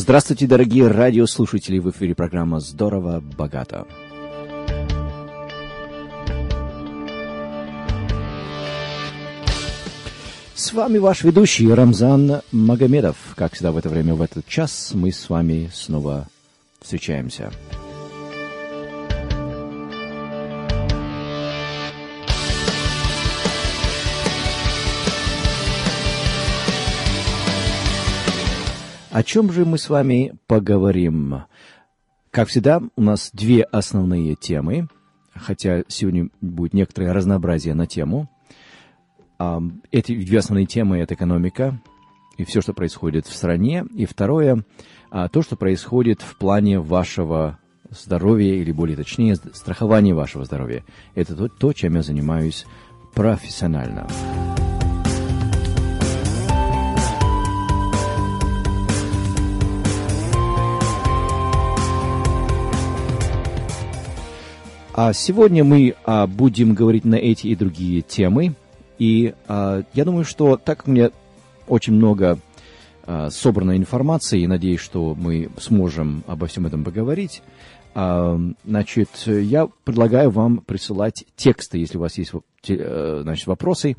[0.00, 1.80] Здравствуйте, дорогие радиослушатели!
[1.80, 3.84] В эфире программа «Здорово, богато».
[10.54, 13.16] С вами ваш ведущий Рамзан Магомедов.
[13.34, 16.28] Как всегда в это время, в этот час, мы с вами снова
[16.80, 17.50] встречаемся.
[29.18, 31.42] О чем же мы с вами поговорим?
[32.30, 34.86] Как всегда, у нас две основные темы,
[35.34, 38.30] хотя сегодня будет некоторое разнообразие на тему.
[39.90, 41.82] Эти две основные темы– это экономика
[42.36, 43.86] и все, что происходит в стране.
[43.92, 44.64] И второе–
[45.10, 47.58] то, что происходит в плане вашего
[47.90, 50.84] здоровья, или более точнее, страхования вашего здоровья.
[51.16, 52.66] Это то, чем я занимаюсь
[53.16, 54.06] профессионально.
[65.00, 68.54] А сегодня мы а, будем говорить на эти и другие темы.
[68.98, 71.12] И а, я думаю, что так как у меня
[71.68, 72.40] очень много
[73.06, 77.44] а, собрано информации, и надеюсь, что мы сможем обо всем этом поговорить,
[77.94, 82.32] а, значит, я предлагаю вам присылать тексты, если у вас есть
[82.66, 83.94] э, значит, вопросы.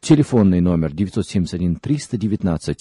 [0.00, 2.80] Телефонный номер 971 319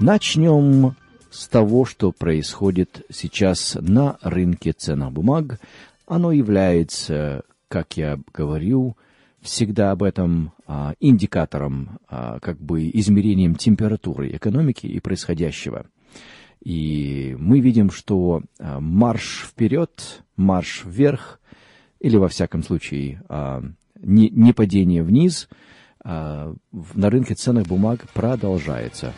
[0.00, 0.96] Начнем
[1.30, 5.60] с того, что происходит сейчас на рынке ценных бумаг.
[6.06, 8.96] Оно является, как я говорю,
[9.42, 15.84] всегда об этом а, индикатором, а, как бы измерением температуры экономики и происходящего.
[16.64, 21.40] И мы видим, что а, марш вперед, марш вверх,
[21.98, 23.62] или во всяком случае а,
[23.96, 25.46] не, не падение вниз
[26.02, 29.12] а, на рынке ценных бумаг продолжается.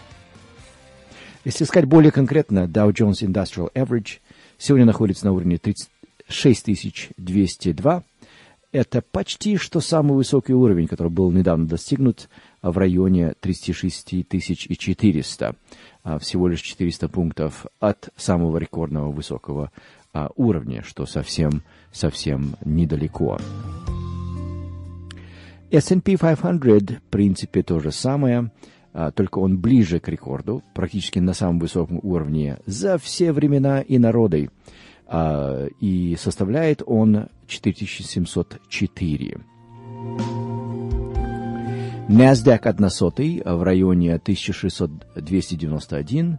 [1.44, 4.20] Если сказать более конкретно, Dow Jones Industrial Average
[4.58, 8.04] сегодня находится на уровне 36202.
[8.70, 12.28] Это почти что самый высокий уровень, который был недавно достигнут
[12.62, 15.56] в районе 36400.
[16.04, 19.72] А, всего лишь 400 пунктов от самого рекордного высокого
[20.14, 23.40] а, уровня, что совсем, совсем недалеко.
[25.72, 28.60] S&P 500, в принципе, то же самое– а,
[29.14, 34.50] только он ближе к рекорду, практически на самом высоком уровне за все времена и народы.
[35.06, 39.38] А, и составляет он 4704.
[42.08, 43.12] NASDAQ 100
[43.56, 46.38] в районе 1600-291.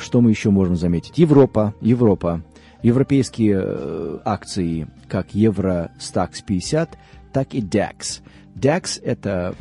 [0.00, 1.18] Что мы еще можем заметить?
[1.18, 2.42] Европа, Европа.
[2.82, 6.96] Европейские э, акции, как Евро Stocks 50,
[7.32, 8.20] так и DAX.
[8.54, 9.56] DAX– это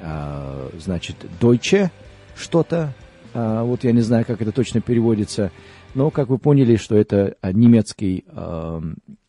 [0.00, 1.90] а, значит, Deutsche
[2.36, 2.94] что-то,
[3.34, 5.50] а, вот я не знаю, как это точно переводится,
[5.94, 8.24] но, как вы поняли, что это а, немецкий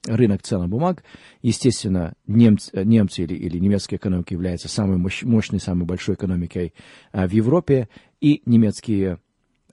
[0.06, 1.04] рынок ценных бумаг.
[1.42, 6.74] Естественно, немцы, немцы или, или немецкая экономика является самой мощной, самой большой экономикой
[7.12, 7.90] в Европе,
[8.22, 9.20] и немецкие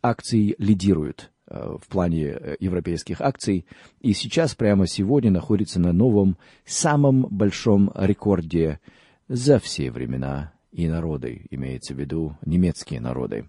[0.03, 3.67] акции лидируют в плане э, европейских акций.
[4.01, 8.81] И сейчас, прямо сегодня, находится на новом, самом большом рекорде
[9.29, 13.49] за все времена и народы, имеется в виду немецкие народы.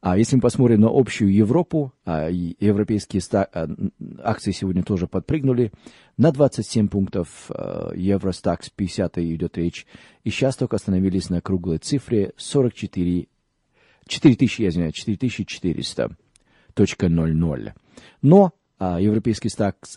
[0.00, 3.68] А если мы посмотрим на общую Европу, а европейские а,
[4.22, 5.70] акции сегодня тоже подпрыгнули,
[6.16, 9.86] на 27 пунктов а, Евростакс 50 идет речь,
[10.24, 13.28] и сейчас только остановились на круглой цифре 44,
[14.06, 17.72] 4000, я извиняюсь, 4400.00.
[18.22, 19.52] Но европейские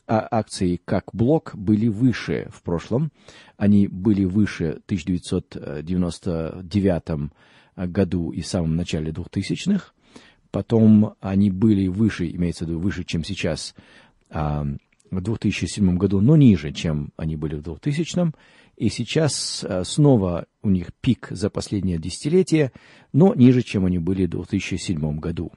[0.07, 3.13] а, акции как блок были выше в прошлом.
[3.55, 7.31] Они были выше в 1999
[7.75, 9.93] году и в самом начале 2000-х.
[10.51, 13.73] Потом они были выше, имеется в виду выше, чем сейчас
[14.29, 14.67] а,
[15.09, 18.33] в 2007 году, но ниже, чем они были в 2000
[18.75, 22.73] И сейчас снова у них пик за последнее десятилетие,
[23.13, 25.53] но ниже, чем они были в 2007 году.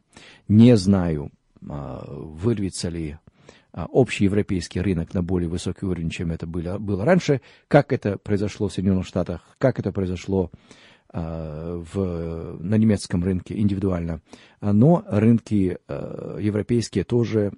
[0.47, 1.31] Не знаю, а,
[1.67, 3.19] вырвется ли
[3.77, 8.17] а, общий европейский рынок на более высокий уровень, чем это было, было раньше, как это
[8.17, 10.51] произошло в Соединенных Штатах, как это произошло
[11.11, 14.23] а, в, на немецком рынке индивидуально.
[14.63, 17.53] Но рынки европейские тоже,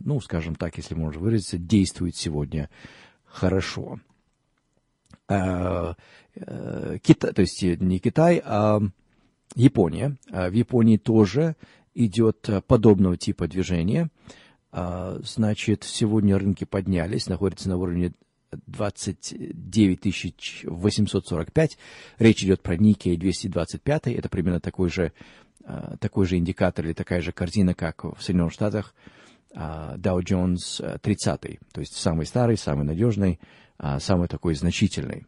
[0.00, 2.68] ну, скажем так, если можно выразиться, действуют сегодня
[3.24, 3.98] хорошо.
[5.26, 5.96] Китай,
[7.32, 8.82] то есть не Китай, а
[9.54, 10.16] Япония.
[10.28, 11.56] В Японии тоже
[11.94, 14.10] идет подобного типа движения.
[14.72, 18.12] Значит, сегодня рынки поднялись, находятся на уровне
[18.66, 21.78] 29 845.
[22.18, 24.08] Речь идет про Никей 225.
[24.08, 25.12] Это примерно такой же,
[26.00, 28.94] такой же индикатор или такая же картина, как в Соединенных Штатах.
[29.54, 33.38] Dow Jones 30, то есть самый старый, самый надежный,
[33.98, 35.26] самый такой значительный.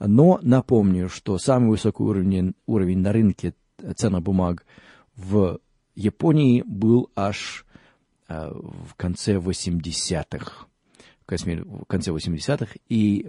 [0.00, 3.54] Но напомню, что самый высокий уровень, уровень на рынке
[3.94, 4.66] цена бумаг
[5.14, 5.60] в
[5.98, 7.66] Японии был аж
[8.28, 10.66] в конце 80-х
[11.28, 13.28] в конце 80-х, и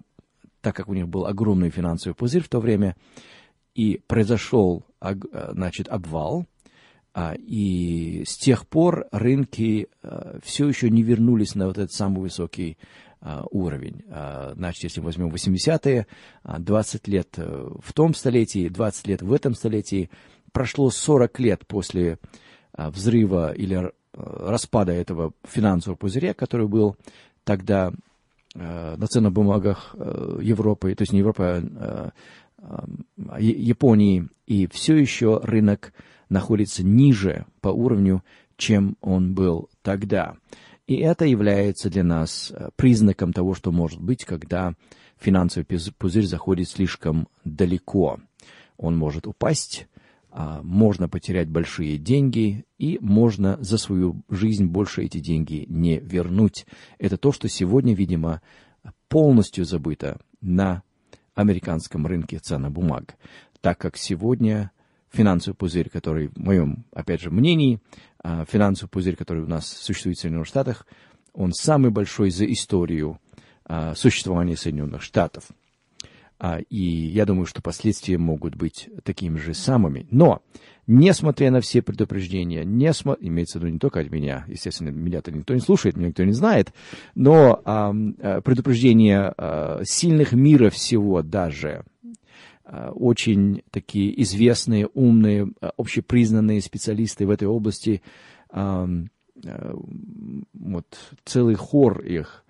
[0.61, 2.95] так как у них был огромный финансовый пузырь в то время,
[3.75, 4.85] и произошел,
[5.51, 6.45] значит, обвал,
[7.13, 12.21] а, и с тех пор рынки а, все еще не вернулись на вот этот самый
[12.21, 12.77] высокий
[13.19, 14.03] а, уровень.
[14.55, 16.07] Значит, если возьмем 80-е,
[16.43, 20.09] 20 лет э, в том столетии, 20 лет в этом столетии,
[20.51, 22.19] прошло 40 лет после
[22.87, 26.95] взрыва или э, распада этого финансового пузыря, который был
[27.43, 27.91] тогда
[28.55, 32.11] э, на ценных бумагах э, Европы, то есть не Европы, а
[32.57, 35.93] э, Японии, и все еще рынок
[36.29, 38.23] находится ниже по уровню,
[38.57, 40.35] чем он был тогда.
[40.87, 44.73] И это является для нас признаком того, что может быть, когда
[45.17, 45.65] финансовый
[45.97, 48.19] пузырь заходит слишком далеко.
[48.77, 49.87] Он может упасть,
[50.31, 56.65] можно потерять большие деньги, и можно за свою жизнь больше эти деньги не вернуть.
[56.99, 58.41] Это то, что сегодня, видимо,
[59.07, 60.83] полностью забыто на
[61.35, 63.15] американском рынке ценных бумаг,
[63.61, 64.71] так как сегодня
[65.11, 67.79] финансовый пузырь, который, в моем, опять же, мнении,
[68.21, 70.85] а, финансовый пузырь, который у нас существует в Соединенных Штатах,
[71.33, 73.19] он самый большой за историю
[73.65, 75.45] а, существования Соединенных Штатов.
[76.39, 80.07] А, и я думаю, что последствия могут быть такими же самыми.
[80.09, 80.41] Но,
[80.87, 83.17] несмотря на все предупреждения, не смо...
[83.19, 86.31] имеется в виду не только от меня, естественно, меня-то никто не слушает, меня никто не
[86.31, 86.73] знает,
[87.13, 87.91] но а,
[88.41, 91.83] предупреждения а, сильных мира всего даже,
[92.63, 98.01] а, очень такие известные, умные, общепризнанные специалисты в этой области,
[100.53, 100.85] вот
[101.23, 102.43] целый хор их,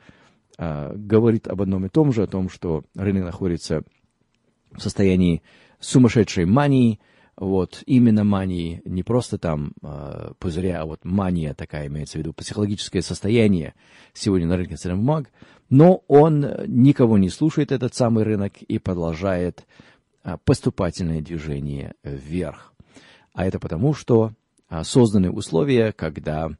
[0.61, 3.83] говорит об одном и том же, о том, что рынок находится
[4.71, 5.41] в состоянии
[5.79, 6.99] сумасшедшей мании,
[7.39, 12.33] вот, именно мании, не просто там э, пузыря, а вот мания такая имеется в виду,
[12.33, 13.75] психологическое состояние
[14.13, 15.31] сегодня на рынке ценных бумаг,
[15.69, 19.65] но он никого не слушает, этот самый рынок, и продолжает
[20.25, 22.73] э, поступательное движение вверх.
[23.33, 24.33] А это потому, что
[24.69, 26.51] э, созданы условия, когда а,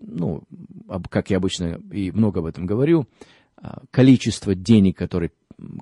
[0.00, 0.42] ну,
[1.08, 3.06] как я обычно и много об этом говорю,
[3.56, 5.30] а, количество денег, которые,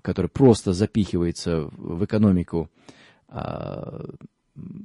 [0.03, 2.71] которые просто запихивается в экономику,
[3.29, 4.05] а,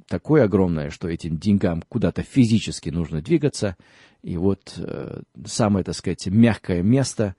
[0.08, 3.76] такое огромное, что этим деньгам куда-то физически нужно двигаться.
[4.22, 7.36] И вот э, самое, так сказать, мягкое место,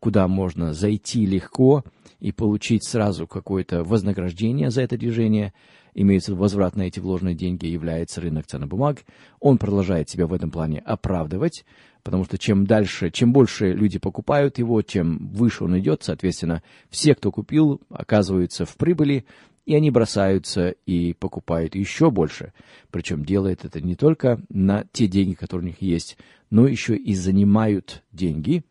[0.00, 1.84] куда можно зайти легко
[2.18, 5.52] и получить сразу какое-то вознаграждение за это движение–
[5.94, 9.04] имеется возврат на эти вложенные деньги, является рынок ценных бумаг.
[9.40, 11.64] Он продолжает себя в этом плане оправдывать,
[12.02, 17.14] потому что чем дальше, чем больше люди покупают его, чем выше он идет, соответственно, все,
[17.14, 19.24] кто купил, оказываются в прибыли,
[19.66, 22.52] и они бросаются и покупают еще больше.
[22.90, 26.16] Причем делает это не только на те деньги, которые у них есть,
[26.50, 28.64] но еще и занимают деньги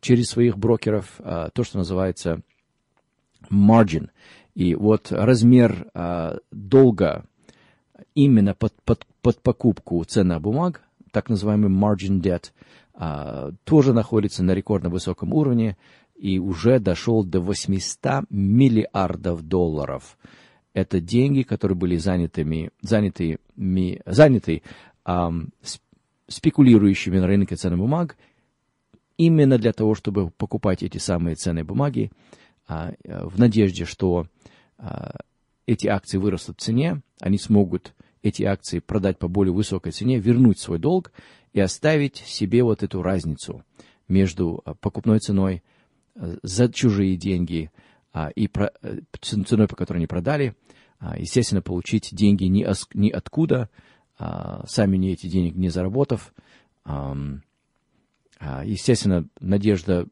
[0.00, 2.40] через своих брокеров, а, то, что называется
[3.50, 4.08] margin–
[4.54, 7.24] и вот размер а, долга
[8.14, 12.52] именно под, под, под покупку ценных бумаг, так называемый margin debt,
[12.94, 15.76] а, тоже находится на рекордно высоком уровне
[16.14, 20.18] и уже дошел до 800 миллиардов долларов.
[20.74, 24.62] Это деньги, которые были занятыми, занятыми, заняты
[25.04, 25.32] а,
[26.28, 28.16] спекулирующими на рынке ценных бумаг
[29.16, 32.10] именно для того, чтобы покупать эти самые ценные бумаги
[33.04, 34.26] в надежде, что
[34.80, 35.12] а,
[35.66, 40.58] эти акции вырастут в цене, они смогут эти акции продать по более высокой цене, вернуть
[40.58, 41.12] свой долг
[41.52, 43.64] и оставить себе вот эту разницу
[44.08, 45.62] между а, покупной ценой
[46.14, 47.70] а, за чужие деньги
[48.34, 48.50] и
[49.20, 50.56] ценой, по которой они продали,
[51.16, 53.70] естественно, получить деньги ни откуда,
[54.18, 56.34] сами не эти денег не заработав.
[58.64, 60.08] Естественно, надежда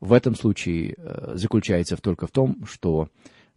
[0.00, 0.96] в этом случае
[1.34, 3.08] заключается только в том, что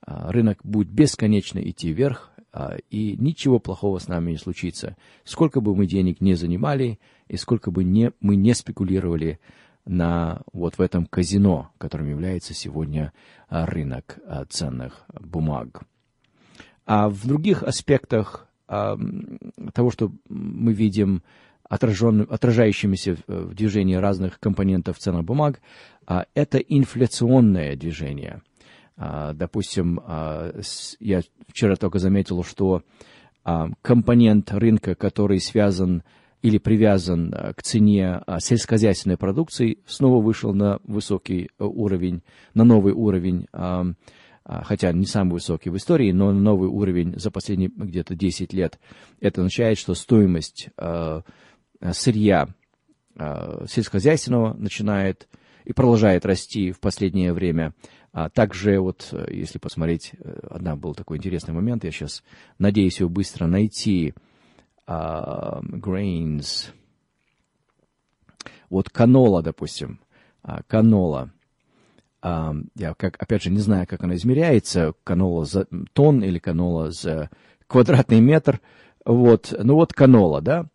[0.04, 4.98] а, рынок будет бесконечно идти вверх, а, и ничего плохого с нами не случится.
[5.24, 9.40] Сколько бы мы денег не занимали, и сколько бы не, мы не спекулировали
[9.86, 13.14] на вот в этом казино, которым является сегодня
[13.50, 14.20] рынок
[14.50, 15.84] ценных бумаг.
[16.86, 21.24] А в других аспектах того, что мы видим
[21.72, 25.62] отражающимися в движении разных компонентов ценных бумаг,
[26.34, 28.42] это инфляционное движение.
[28.98, 30.02] Допустим,
[31.00, 32.84] я вчера только заметил, что
[33.82, 36.04] компонент рынка, который связан
[36.42, 42.22] или привязан к цене сельскохозяйственной продукции, снова вышел на высокий уровень,
[42.54, 43.48] на новый уровень
[44.44, 48.80] а, хотя не самый высокий в истории, но новый уровень за последние где-то 10 лет.
[49.20, 51.22] Это означает, что стоимость э,
[51.92, 52.48] сырья
[53.16, 55.28] э, сельскохозяйственного начинает
[55.66, 57.74] и продолжает расти в последнее время.
[58.14, 60.14] А также вот, если посмотреть,
[60.50, 62.24] одна был такой интересный момент, я сейчас
[62.60, 64.14] надеюсь его быстро найти.
[64.88, 66.72] Uh, grains.
[68.70, 70.02] Вот канола, допустим.
[70.68, 71.32] Канола
[72.24, 77.30] я, как, опять же, не знаю, как она измеряется, канола за тонн или канола за
[77.68, 78.62] квадратный метр,
[79.06, 80.68] вот, ну вот канола, да,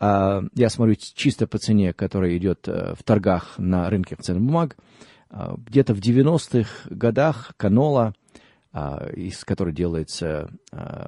[0.00, 4.76] я смотрю чисто по цене, которая идет э, в торгах на рынке ценных бумаг,
[5.30, 8.14] а, где-то в 90-х годах канола,
[8.72, 10.50] а, из которой делается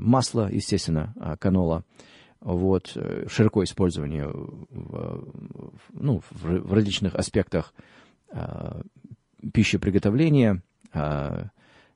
[0.01, 1.85] масло, естественно, канола,
[2.41, 5.33] вот, э, широкое использование в,
[5.93, 7.75] ну, в, различных аспектах
[9.53, 11.49] пищеприготовления а,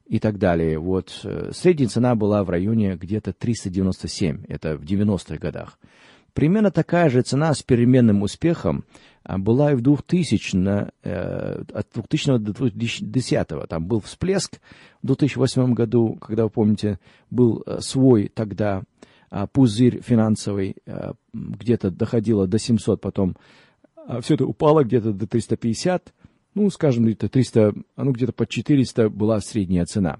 [0.06, 0.78] и так далее.
[0.78, 5.78] Вот э, средняя цена была в районе где-то 397, это в 90-х годах.
[6.34, 8.84] Примерно такая же цена с переменным успехом
[9.22, 13.48] а, была и в 2000, э, от 2000 до 2010.
[13.68, 14.60] Там был всплеск
[15.02, 16.98] в 2008 году, когда, вы помните,
[17.30, 18.82] был э, свой тогда
[19.30, 20.76] а, пузырь финансовый,
[21.32, 23.36] где-то доходило до 700, потом
[24.20, 26.12] все это упало где-то до 350
[26.54, 30.18] ну, скажем, где-то 300, а ну, где-то под 400 была средняя цена.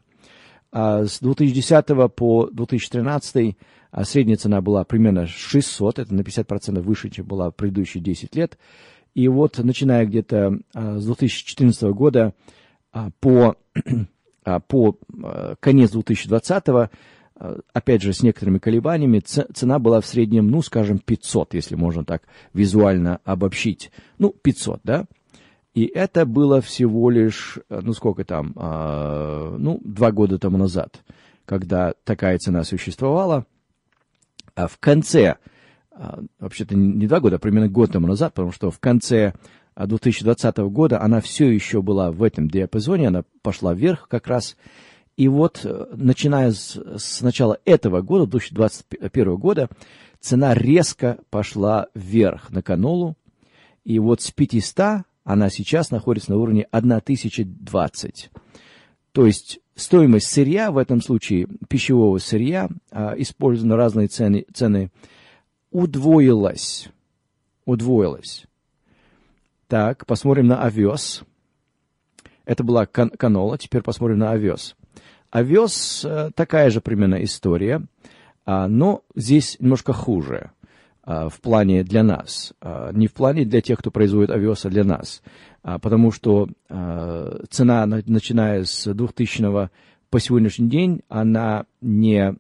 [0.71, 3.57] А с 2010 по 2013
[3.93, 8.35] а средняя цена была примерно 600, это на 50% выше, чем была в предыдущие 10
[8.35, 8.59] лет.
[9.15, 12.33] И вот, начиная где-то а, с 2014 года
[12.91, 13.57] а, по,
[14.45, 14.97] а, по
[15.61, 16.89] конец 2020 а,
[17.75, 22.23] опять же, с некоторыми колебаниями, цена была в среднем, ну, скажем, 500, если можно так
[22.55, 23.93] визуально обобщить.
[24.17, 25.05] Ну, 500, да?
[25.75, 31.03] И это было всего лишь, э, ну сколько там, ну, два года тому назад,
[31.45, 33.47] когда такая цена существовала.
[34.55, 35.37] А в конце,
[35.93, 39.35] э, вообще-то не два года, а примерно год тому назад, потому что в конце
[39.77, 44.57] 2020 года она все еще была в этом диапазоне, она пошла вверх как раз.
[45.17, 49.69] И вот, э, начиная с, с начала этого года, 2021 года,
[50.21, 53.17] цена резко пошла вверх на канолу.
[53.85, 58.31] И вот с 500 она сейчас находится на уровне 1020.
[59.13, 64.91] То есть стоимость сырья, в этом случае пищевого сырья, а, используя на разные цены, цены,
[65.71, 66.89] удвоилась.
[67.65, 68.47] Удвоилась.
[69.69, 71.23] Так, посмотрим на овес.
[72.45, 74.77] Это была кан канола, теперь посмотрим на овес.
[75.31, 77.83] Овес э, такая же примерно история,
[78.45, 80.51] а, но здесь немножко хуже.
[81.05, 84.71] А, в плане для нас, а, не в плане для тех, кто производит овес, а
[84.71, 85.23] для нас.
[85.63, 89.71] А, потому что цена, начиная с 2000
[90.11, 92.35] по сегодняшний день, она не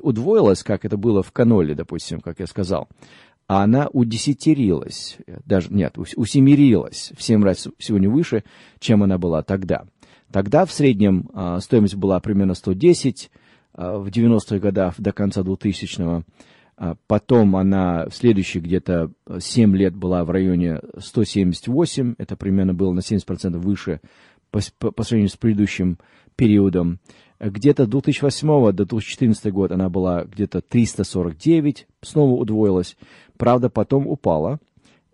[0.00, 2.88] удвоилась, как это было в каноле, допустим, как я сказал,
[3.48, 8.44] а она удесятерилась, даже, нет, усемерилась в 7 раз сегодня выше,
[8.78, 9.84] чем она была тогда.
[10.32, 11.28] Тогда в среднем
[11.60, 13.30] стоимость была примерно 110,
[13.74, 16.22] в 90-х годах до конца 2000-го а
[17.06, 23.00] потом она в следующие где-то 7 лет была в районе 178, это примерно было на
[23.00, 24.00] 70% выше
[24.50, 25.98] по, по, сравнению с предыдущим
[26.36, 26.98] периодом.
[27.38, 32.96] Где-то 2008 до 2014 года она была где-то 349, снова удвоилась.
[33.36, 34.58] Правда, потом упала,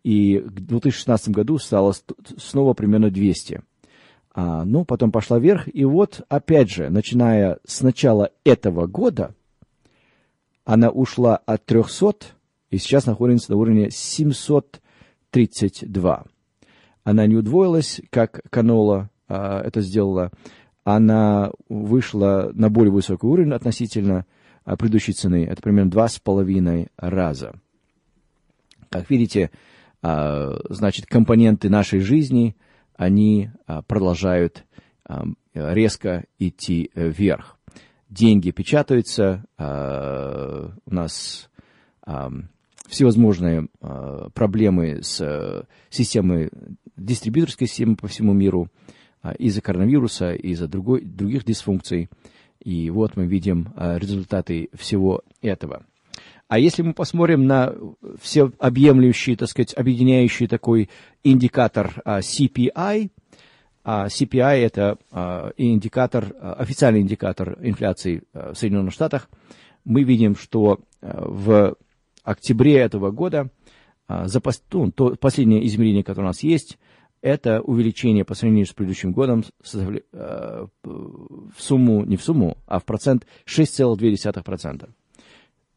[0.02, 1.94] и в 2016 году стало
[2.36, 3.62] снова примерно 200.
[4.34, 9.34] А, ну, потом пошла вверх, и вот, опять же, начиная с начала этого года,
[10.66, 12.34] она ушла от 300
[12.70, 16.24] и сейчас находится на уровне 732.
[17.04, 20.32] Она не удвоилась, как Канола а, это сделала.
[20.82, 24.26] Она вышла на более высокий уровень относительно
[24.64, 25.44] а, предыдущей цены.
[25.44, 27.54] Это примерно два с половиной раза.
[28.90, 29.52] Как видите,
[30.02, 32.56] а, значит, компоненты нашей жизни,
[32.96, 34.64] они а, продолжают
[35.04, 37.55] а, резко идти вверх
[38.08, 41.50] деньги печатаются, э, у нас
[42.06, 42.28] э,
[42.88, 46.50] всевозможные э, проблемы с системой,
[46.96, 48.68] дистрибьюторской системой по всему миру
[49.38, 52.08] из-за коронавируса, из-за другой, других дисфункций.
[52.62, 55.84] И вот мы видим результаты всего этого.
[56.48, 57.74] А если мы посмотрим на
[58.20, 60.90] все объемлющий, так сказать, объединяющий такой
[61.24, 63.10] индикатор CPI,
[63.88, 69.30] а CPI это а, индикатор, а, официальный индикатор инфляции а, в Соединенных Штатах,
[69.84, 71.76] мы видим, что в
[72.24, 73.50] октябре этого года
[74.08, 76.76] за пос, ну, то последнее измерение, которое у нас есть,
[77.22, 80.68] это увеличение по сравнению с предыдущим годом в
[81.56, 84.88] сумму, не в сумму, а в процент 6,2%.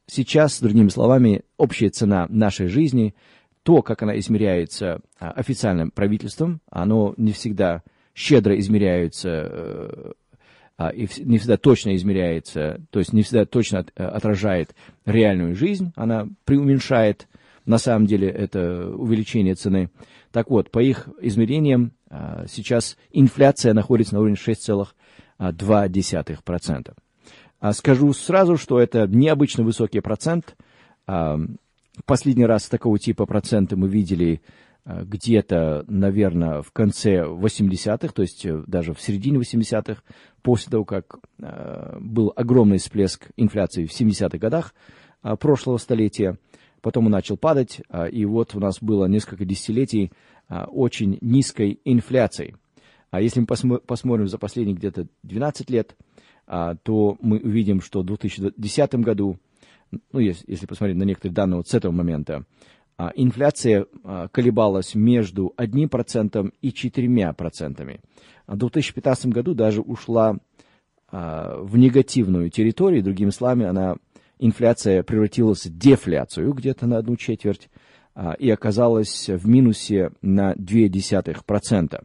[0.07, 3.13] Сейчас, другими словами, общая цена нашей жизни,
[3.61, 7.83] то, как она измеряется официальным правительством, оно не всегда
[8.19, 10.11] щедро измеряется э,
[10.77, 15.93] а, и не всегда точно измеряется, то есть не всегда точно э, отражает реальную жизнь,
[15.95, 17.29] она преуменьшает
[17.65, 19.89] на самом деле это увеличение цены.
[20.33, 26.93] Так вот, по их измерениям а, сейчас инфляция находится на уровне 6,2%.
[27.61, 30.57] А скажу сразу, что это необычно высокий процент.
[32.05, 34.41] Последний раз такого типа проценты мы видели
[34.85, 40.01] где-то, наверное, в конце 80-х, то есть э, даже в середине 80-х,
[40.41, 41.19] после того, как
[41.99, 44.73] был огромный всплеск инфляции в 70-х годах
[45.39, 46.37] прошлого столетия
[46.81, 47.81] потом он начал падать,
[48.11, 50.13] и вот у нас было несколько десятилетий
[50.49, 52.55] очень низкой инфляции.
[53.11, 55.95] А если мы посмотрим за последние где-то 12 лет,
[56.47, 59.37] то мы увидим, что в 2010 году,
[60.11, 62.45] ну, если, посмотреть на некоторые данные вот с этого момента,
[63.15, 63.85] инфляция
[64.31, 67.99] колебалась между 1% и 4%.
[68.45, 70.37] А в 2015 году даже ушла
[71.11, 73.95] в негативную территорию, другими словами, она
[74.39, 77.69] инфляция превратилась в дефляцию где-то на одну четверть
[78.15, 82.03] а, и оказалась в минусе на 0,2%.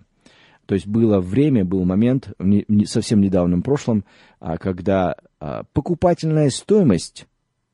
[0.67, 4.05] То есть было время, был момент в совсем недавнем прошлом,
[4.41, 7.27] а, когда а, покупательная стоимость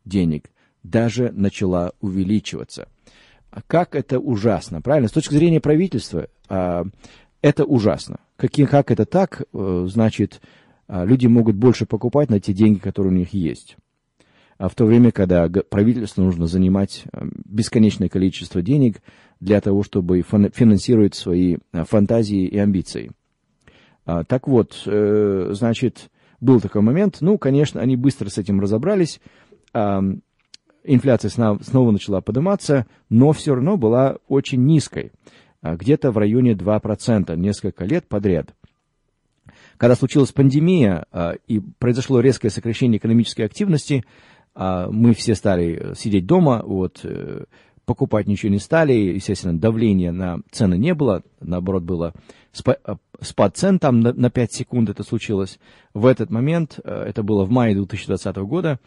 [0.05, 0.51] денег
[0.83, 2.89] даже начала увеличиваться.
[3.67, 5.09] Как это ужасно, правильно?
[5.09, 8.21] С точки зрения правительства это ужасно.
[8.37, 9.43] Как, это так?
[9.53, 10.41] Э, значит,
[10.89, 13.77] люди могут больше покупать на те деньги, которые у них есть
[14.61, 19.01] а в то время, когда правительству нужно занимать э, бесконечное количество денег
[19.41, 23.11] для того, чтобы финансировать свои э, фантазии и амбиции.
[24.05, 26.11] А, так вот, значит,
[26.43, 29.21] был такой момент, ну, конечно, они быстро с этим разобрались,
[29.73, 30.03] а,
[30.85, 35.13] инфляция снова начала подниматься, но все равно была очень низкой,
[35.63, 38.55] а, где-то в районе 2%, несколько лет подряд.
[39.77, 41.07] Когда случилась пандемия
[41.49, 44.05] и произошло резкое сокращение экономической активности,
[44.55, 47.45] а мы все стали сидеть дома, вот, э,
[47.91, 52.15] покупать ничего не стали, естественно, давления на цены не было, наоборот, было
[52.67, 55.59] э, спад цен там на, на 5 секунд это случилось.
[55.95, 58.79] В этот момент, э, это было в мае 2020 года,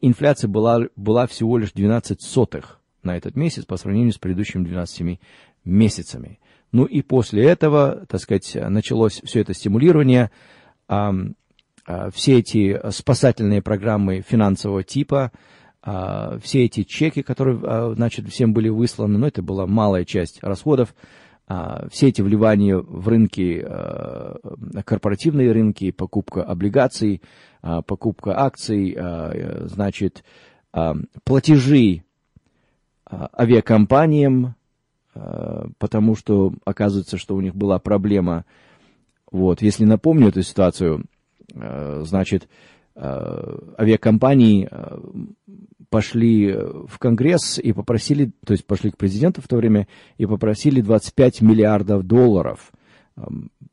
[0.00, 5.18] инфляция была, была всего лишь 12 сотых на этот месяц по сравнению с предыдущими 12
[5.64, 6.38] месяцами.
[6.72, 10.30] Ну и после этого, так сказать, началось все это стимулирование.
[11.88, 15.32] А, все эти спасательные программы финансового типа,
[15.82, 20.42] а, все эти чеки, которые, а, значит, всем были высланы, но это была малая часть
[20.42, 20.94] расходов,
[21.90, 23.66] все эти вливания в рынки,
[24.84, 27.22] корпоративные рынки, покупка облигаций,
[27.62, 28.96] покупка акций,
[29.66, 30.24] значит,
[31.24, 32.02] платежи
[33.10, 34.56] авиакомпаниям,
[35.78, 38.44] потому что оказывается, что у них была проблема.
[39.32, 41.04] Вот, если напомню эту ситуацию,
[41.54, 42.48] Э, значит,
[42.94, 44.98] э, авиакомпании э,
[45.90, 50.80] пошли в Конгресс и попросили, то есть пошли к президенту в то время и попросили
[50.80, 52.72] 25 миллиардов долларов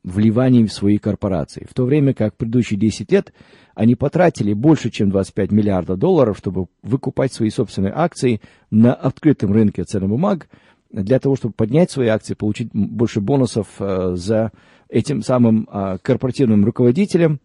[0.04, 1.67] вливаний в свои корпорации.
[1.69, 3.34] В то время как предыдущие 10 лет
[3.75, 9.84] они потратили больше, чем 25 миллиардов долларов, чтобы выкупать свои собственные акции на открытом рынке
[9.84, 10.47] ценных бумаг,
[10.91, 14.51] для того, чтобы поднять свои акции, получить больше бонусов за
[14.89, 15.67] этим самым
[16.01, 17.39] корпоративным руководителем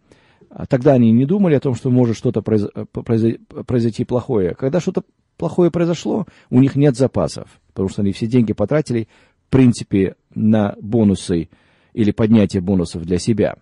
[0.69, 4.53] тогда они не думали о том, что может что-то произойти плохое.
[4.55, 5.03] Когда что-то
[5.37, 9.07] плохое произошло, у них нет запасов, потому что они все деньги потратили,
[9.47, 11.49] в принципе, на бонусы
[11.93, 13.55] или поднятие бонусов для себя.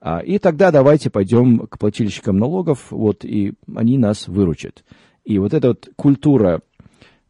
[0.00, 4.84] А, и тогда давайте пойдем к плательщикам налогов, вот, и они нас выручат.
[5.24, 6.60] И вот эта вот культура,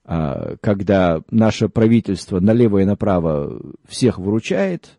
[0.04, 4.98] а, когда наше правительство налево и направо всех выручает,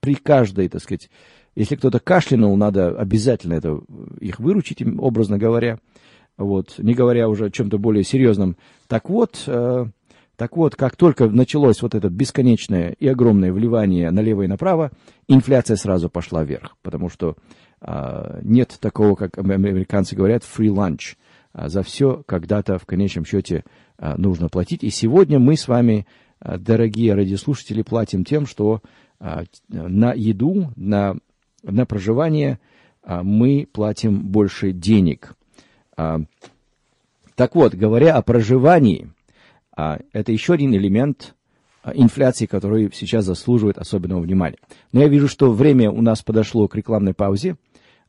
[0.00, 1.10] при каждой, так сказать,
[1.60, 3.80] если кто-то кашлянул, надо обязательно это,
[4.18, 5.78] их выручить, образно говоря.
[6.38, 8.56] Вот, не говоря уже о чем-то более серьезном.
[8.88, 9.84] Так вот, э,
[10.36, 14.90] так вот, как только началось вот это бесконечное и огромное вливание налево и направо,
[15.28, 17.36] инфляция сразу пошла вверх, потому что
[17.82, 21.18] э, нет такого, как американцы говорят, free lunch.
[21.52, 23.64] за все когда-то в конечном счете
[24.16, 24.82] нужно платить.
[24.82, 26.06] И сегодня мы с вами,
[26.40, 28.80] дорогие радиослушатели, платим тем, что
[29.68, 31.16] на еду, на,
[31.62, 32.58] на проживание
[33.04, 35.34] мы платим больше денег.
[35.96, 39.10] Так вот, говоря о проживании,
[39.74, 41.34] это еще один элемент
[41.94, 44.58] инфляции, который сейчас заслуживает особенного внимания.
[44.92, 47.56] Но я вижу, что время у нас подошло к рекламной паузе.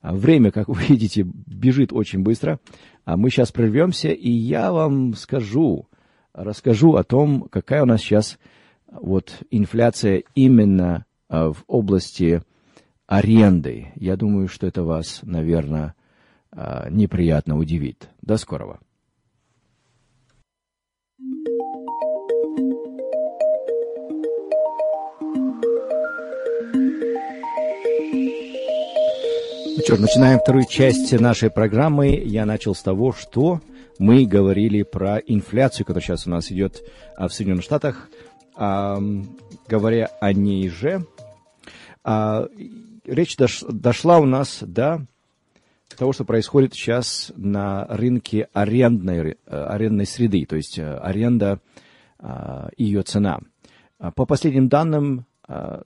[0.01, 2.59] Время, как вы видите, бежит очень быстро.
[3.05, 5.87] А мы сейчас прервемся, и я вам скажу,
[6.33, 8.39] расскажу о том, какая у нас сейчас
[8.91, 12.41] вот инфляция именно в области
[13.11, 13.91] аренды.
[13.95, 15.95] Я думаю, что это вас, наверное,
[16.89, 18.09] неприятно удивит.
[18.21, 18.79] До скорого.
[29.73, 32.09] Ну что ж, начинаем вторую часть нашей программы.
[32.15, 33.59] Я начал с того, что
[33.99, 36.81] мы говорили про инфляцию, которая сейчас у нас идет
[37.17, 38.09] а, в Соединенных Штатах.
[38.55, 39.01] А,
[39.67, 41.05] говоря о ней же,
[42.03, 42.47] а,
[43.05, 45.05] речь дош, дошла у нас до
[45.97, 51.59] того, что происходит сейчас на рынке арендной, арендной среды, то есть э, аренда
[52.77, 53.39] и ее цена.
[53.97, 55.25] По последним данным,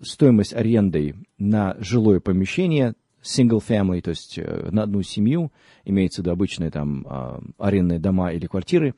[0.02, 2.94] стоимость аренды на жилое помещение
[3.26, 5.52] single family, то есть э, на одну семью,
[5.84, 8.94] имеется в виду обычные там а, арендные дома или квартиры,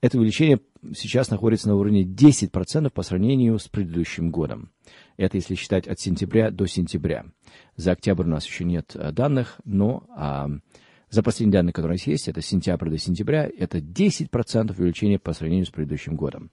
[0.00, 0.60] это увеличение
[0.94, 4.70] сейчас находится на уровне 10% по сравнению с предыдущим годом.
[5.16, 7.26] Это если считать от сентября до сентября.
[7.76, 10.48] За октябрь у нас еще нет э, данных, но а,
[11.10, 15.32] за последние данные, которые у нас есть, это сентябрь до сентября, это 10% увеличения по
[15.32, 16.50] сравнению с предыдущим годом.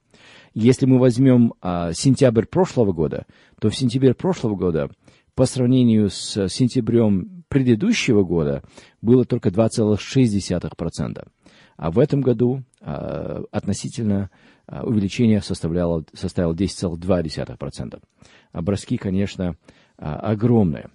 [0.53, 3.27] Если мы возьмем а, сентябрь прошлого года,
[3.59, 4.89] то в сентябре прошлого года
[5.35, 8.63] по сравнению с сентябрем предыдущего года
[9.01, 11.27] было только 2,6%.
[11.77, 12.74] А в этом году э,
[13.51, 14.29] относительно
[14.67, 18.01] э, увеличение составляло, составило 10,2%.
[18.51, 19.55] Образки, конечно,
[19.97, 20.89] э, огромные.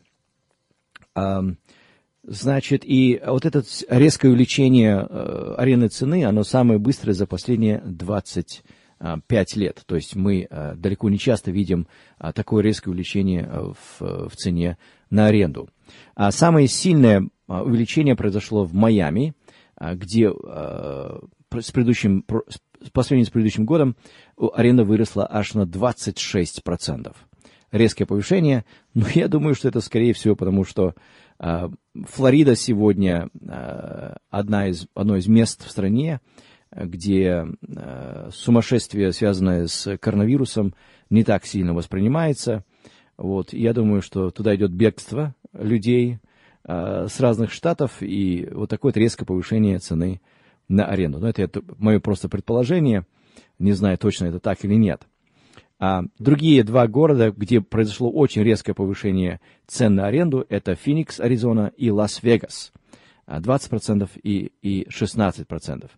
[1.16, 1.40] Э,
[2.22, 8.62] значит, и вот это резкое увеличение э, арены цены, оно самое быстрое за последние 20
[9.26, 9.82] 5 лет.
[9.86, 14.36] То есть мы а, далеко не часто видим а, такое резкое увеличение а, в, в
[14.36, 14.76] цене
[15.08, 15.70] на аренду.
[16.14, 19.34] А самое сильное увеличение произошло в Майами,
[19.80, 20.30] где
[21.58, 23.96] с предыдущим, по сравнению с предыдущим годом
[24.54, 27.14] аренда выросла аж на 26%.
[27.72, 30.94] Резкое повышение, но я думаю, что это скорее всего потому, что
[31.94, 33.30] Флорида сегодня
[34.28, 36.20] одна из, одно из мест в стране,
[36.70, 40.74] где э, сумасшествие, связанное с коронавирусом,
[41.08, 42.64] не так сильно воспринимается.
[43.16, 43.52] Вот.
[43.52, 46.18] Я думаю, что туда идет бегство людей
[46.64, 50.20] э, с разных штатов, и вот такое резкое повышение цены
[50.70, 51.18] на аренду.
[51.18, 53.04] Но это, это мое просто предположение,
[53.58, 55.02] не знаю точно это так или нет.
[55.78, 61.72] А другие два города, где произошло очень резкое повышение цен на аренду, это Феникс, Аризона
[61.76, 62.72] и Лас-Вегас.
[63.26, 65.90] 20% и, и 16%.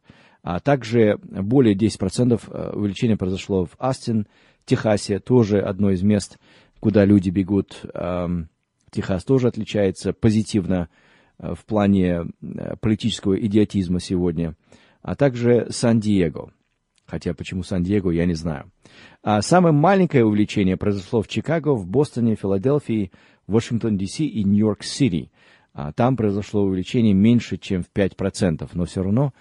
[0.43, 4.27] А также более 10% э, увеличения произошло в Астин,
[4.65, 6.39] Техасе, тоже одно из мест,
[6.79, 7.85] куда люди бегут.
[8.93, 10.89] Техас тоже отличается позитивно
[11.43, 14.55] в плане э, политического идиотизма сегодня.
[15.03, 16.53] А также Сан-Диего.
[17.05, 18.71] Хотя почему Сан-Диего, я не знаю.
[19.23, 23.11] А самое маленькое увеличение произошло в Чикаго, в Бостоне, Филадельфии,
[23.49, 25.31] Вашингтон-Ди-Си и Нью-Йорк-Сити.
[25.75, 29.33] А там произошло увеличение меньше, чем в 5%, но все равно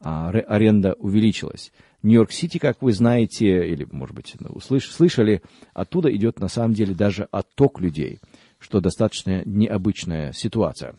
[0.00, 1.72] а, аренда увеличилась.
[2.02, 5.42] Нью-Йорк-Сити, как вы знаете, или, может быть, ну, услыш, слышали,
[5.74, 8.20] оттуда идет на самом деле даже отток людей,
[8.58, 10.94] что достаточно необычная ситуация.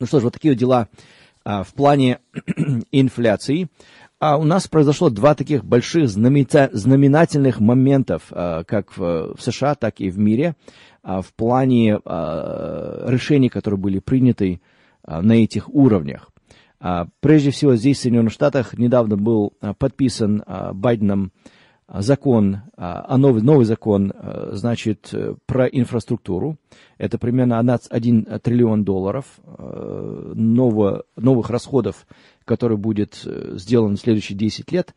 [0.00, 0.88] Ну что ж, вот такие вот дела
[1.44, 2.18] а, в плане
[2.92, 3.68] инфляции.
[4.26, 10.08] А у нас произошло два таких больших знаменательных моментов, а, как в, США, так и
[10.08, 10.56] в мире,
[11.02, 14.62] а, в плане а, решений, которые были приняты
[15.06, 16.30] на этих уровнях.
[17.20, 21.30] Прежде всего, здесь, в Соединенных Штатах, недавно был подписан Байденом
[21.88, 24.12] закон, а новый, новый закон,
[24.52, 25.12] значит,
[25.46, 26.56] про инфраструктуру.
[26.98, 32.06] Это примерно 1 триллион долларов нового, новых расходов,
[32.44, 34.94] которые будет сделан в следующие 10 лет.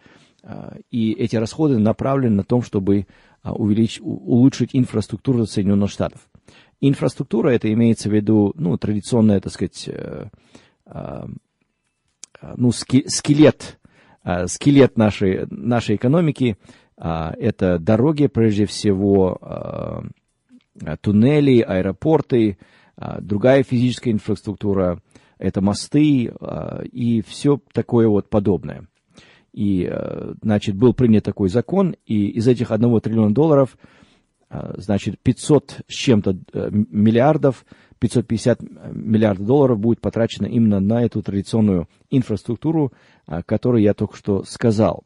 [0.89, 3.08] И эти расходы направлены на то, чтобы
[3.43, 6.21] увеличить, улучшить инфраструктуру Соединенных Штатов.
[6.80, 9.89] Инфраструктура, это имеется в виду, ну, традиционная, так сказать,
[12.39, 13.87] а, ну, скелет, а,
[14.47, 16.57] скелет нашей, нашей экономики.
[16.97, 20.03] А, это дороги, прежде всего,
[21.01, 22.57] туннели, аэропорты,
[23.19, 25.01] другая физическая инфраструктура,
[25.37, 26.31] это мосты
[26.91, 28.87] и все такое вот подобное.
[29.53, 29.91] И,
[30.41, 33.77] значит, был принят такой закон, и из этих 1 триллиона долларов,
[34.49, 36.37] значит, 500 с чем-то
[36.69, 37.65] миллиардов,
[37.99, 38.62] 550
[38.93, 42.93] миллиардов долларов будет потрачено именно на эту традиционную инфраструктуру,
[43.45, 45.03] которую я только что сказал.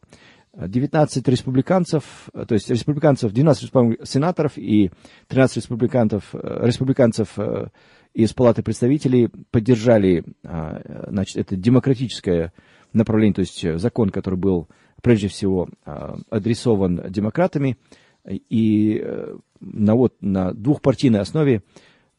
[0.53, 3.71] 19 республиканцев, то есть республиканцев, 12
[4.03, 4.91] сенаторов и
[5.27, 7.67] 13 республиканцев, республиканцев э,
[8.13, 12.51] из Палаты представителей поддержали а, значит, это демократическое
[12.91, 14.67] направление, то есть закон, который был
[15.01, 17.77] прежде всего а, адресован демократами,
[18.27, 21.61] и э, на, вот, на двухпартийной основе а,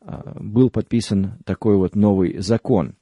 [0.04, 2.94] был подписан такой вот новый закон.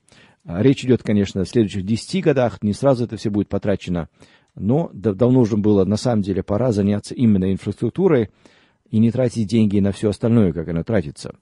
[0.45, 4.09] Речь идет, конечно, о следующих 10 годах, не сразу это все будет потрачено
[4.55, 8.31] но давно уже было, на самом деле, пора заняться именно инфраструктурой
[8.91, 11.35] и не тратить деньги на все остальное, как оно тратится.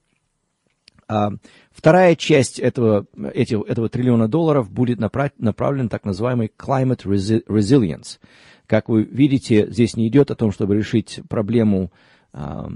[1.07, 1.31] А
[1.71, 7.03] вторая часть этого, этих, этого триллиона долларов будет направлена так называемый climate
[7.47, 8.19] resilience.
[8.67, 11.91] Как вы видите, здесь не идет о том, чтобы решить проблему
[12.31, 12.67] э,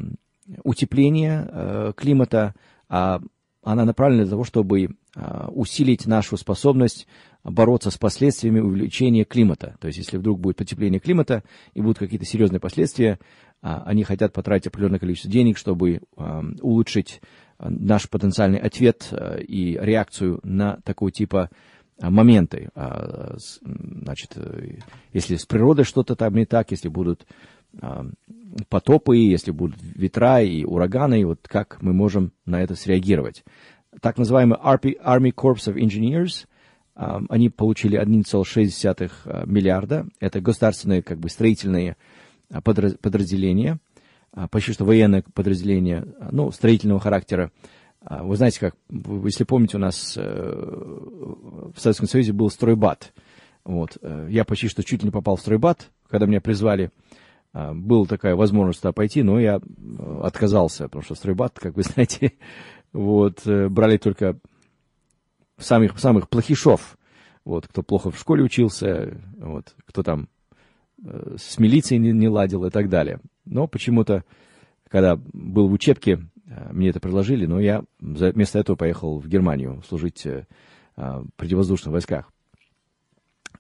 [0.64, 4.84] утепления э, климата, а она направлена для того, чтобы
[5.16, 7.08] э, усилить нашу способность
[7.44, 9.76] бороться с последствиями увеличения климата.
[9.80, 11.44] То есть, если вдруг будет потепление климата
[11.74, 13.20] и будут какие-то серьезные последствия,
[13.62, 17.22] а, они хотят потратить определенное количество денег, чтобы улучшить
[17.58, 21.50] а, наш потенциальный ответ а, и реакцию на такого типа
[22.02, 22.70] моменты.
[22.74, 24.80] Значит, э,
[25.14, 27.28] если с природой что-то там не так, если будут
[28.70, 33.44] потопы, если будут ветра и ураганы, и вот как мы можем на это среагировать.
[34.02, 36.46] Так называемый Army Corps of Engineers
[36.96, 40.08] они получили 1,6 э, миллиарда.
[40.20, 41.98] Это государственные как бы строительные
[42.50, 43.80] э, подразделения,
[44.32, 47.52] а, почти что военное подразделение, э, ну, строительного характера.
[48.02, 53.14] А, вы знаете, как, если помните, у нас в Советском Союзе был стройбат.
[53.64, 53.98] Вот.
[54.28, 56.92] Я почти что чуть ли не попал в стройбат, когда меня призвали.
[57.54, 59.62] А, была такая возможность туда пойти, но я
[60.22, 62.34] отказался, потому что стройбат, как вы знаете,
[62.92, 64.38] вот, брали только
[65.58, 66.98] самых, самых плохишов,
[67.46, 70.30] вот, кто плохо в школе учился, вот, кто там
[71.04, 73.20] э, с милицией не, не ладил и так далее.
[73.46, 74.24] Но почему-то,
[74.88, 79.82] когда был в учебке, э, мне это предложили, но я вместо этого поехал в Германию
[79.88, 80.46] служить э,
[80.96, 82.33] в противовоздушных войсках.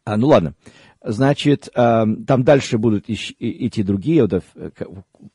[0.05, 0.55] А, ну ладно.
[1.05, 4.69] Значит, э, там дальше будут идти другие, вот, э,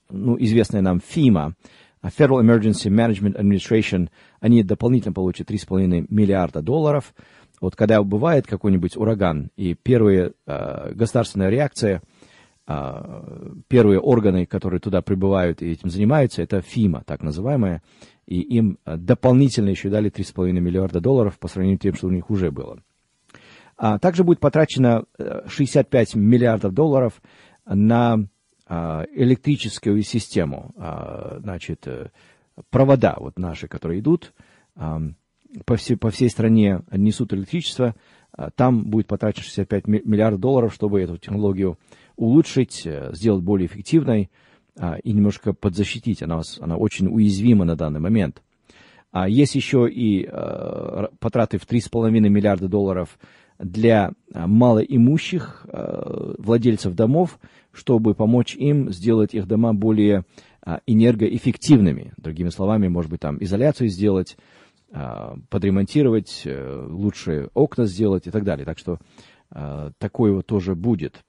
[0.08, 1.54] ну, известная нам ФИМА,
[2.02, 4.08] Federal Emergency Management Administration,
[4.40, 7.14] они дополнительно получат 3,5 миллиарда долларов.
[7.60, 12.02] Вот когда бывает какой-нибудь ураган, и первая э, государственная реакция,
[12.66, 17.82] э, первые органы, которые туда прибывают и этим занимаются, это ФИМА, так называемая,
[18.26, 22.30] и им дополнительно еще дали 3,5 миллиарда долларов по сравнению с тем, что у них
[22.30, 22.78] уже было.
[23.78, 25.04] А также будет потрачено
[25.46, 27.22] 65 миллиардов долларов
[27.64, 28.26] на
[28.70, 32.10] а, электрическую систему, а, значит, э,
[32.68, 34.34] провода вот наши, которые идут
[34.76, 35.00] а,
[35.64, 37.94] по всей, по всей стране, несут электричество,
[38.56, 41.78] там будет потрачено 65 миллиардов долларов, чтобы эту технологию
[42.16, 44.30] улучшить, э, сделать более эффективной
[45.02, 46.22] и немножко подзащитить.
[46.22, 48.42] Она, она очень уязвима на данный момент.
[49.26, 50.24] Есть еще и
[51.18, 53.18] потраты в 3,5 миллиарда долларов
[53.58, 55.66] для малоимущих
[56.38, 57.38] владельцев домов,
[57.72, 60.24] чтобы помочь им сделать их дома более
[60.60, 62.12] а, энергоэффективными.
[62.18, 64.36] Другими словами, может быть, там изоляцию сделать,
[64.92, 68.66] а, подремонтировать, а, лучше окна сделать и так далее.
[68.66, 68.98] Так что
[69.50, 71.24] а, такое вот тоже будет.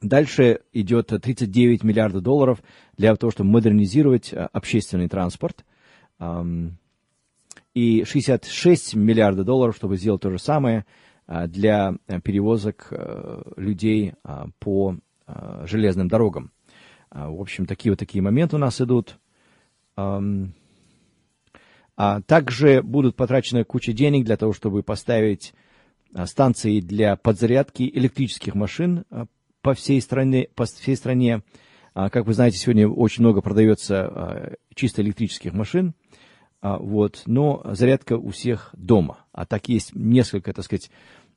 [0.00, 2.62] Дальше идет 39 миллиардов долларов
[2.96, 5.64] для того, чтобы модернизировать а, общественный транспорт.
[7.74, 10.86] И 66 миллиардов долларов, чтобы сделать то же самое
[11.26, 12.92] для перевозок
[13.56, 14.14] людей
[14.58, 16.50] по Э, железным дорогам.
[17.10, 19.18] А, в общем, такие вот такие моменты у нас идут.
[21.94, 25.54] А также будут потрачены куча денег для того, чтобы поставить
[26.14, 29.26] а, станции для подзарядки электрических машин а,
[29.60, 30.48] по всей стране.
[30.54, 31.42] По всей стране.
[31.94, 35.92] Как вы знаете, сегодня очень много продается чисто электрических машин.
[36.62, 39.18] Вот, но зарядка у всех дома.
[39.32, 40.90] А так есть несколько, так сказать,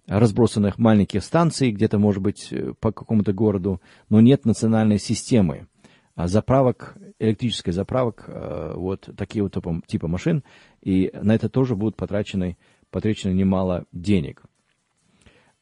[0.07, 5.67] разбросанных маленьких станций, где-то, может быть, э, по какому-то городу, но нет национальной системы
[6.15, 10.43] а заправок, электрической заправок, э, вот такие вот типа, машин,
[10.81, 12.57] и на это тоже будут потрачены,
[12.89, 14.43] потрачено немало денег.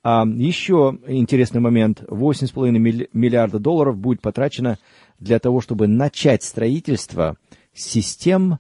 [0.04, 2.04] А еще интересный момент.
[2.08, 4.78] 8,5 миллиарда долларов будет потрачено
[5.18, 7.38] для того, чтобы начать строительство
[7.74, 8.60] систем, а,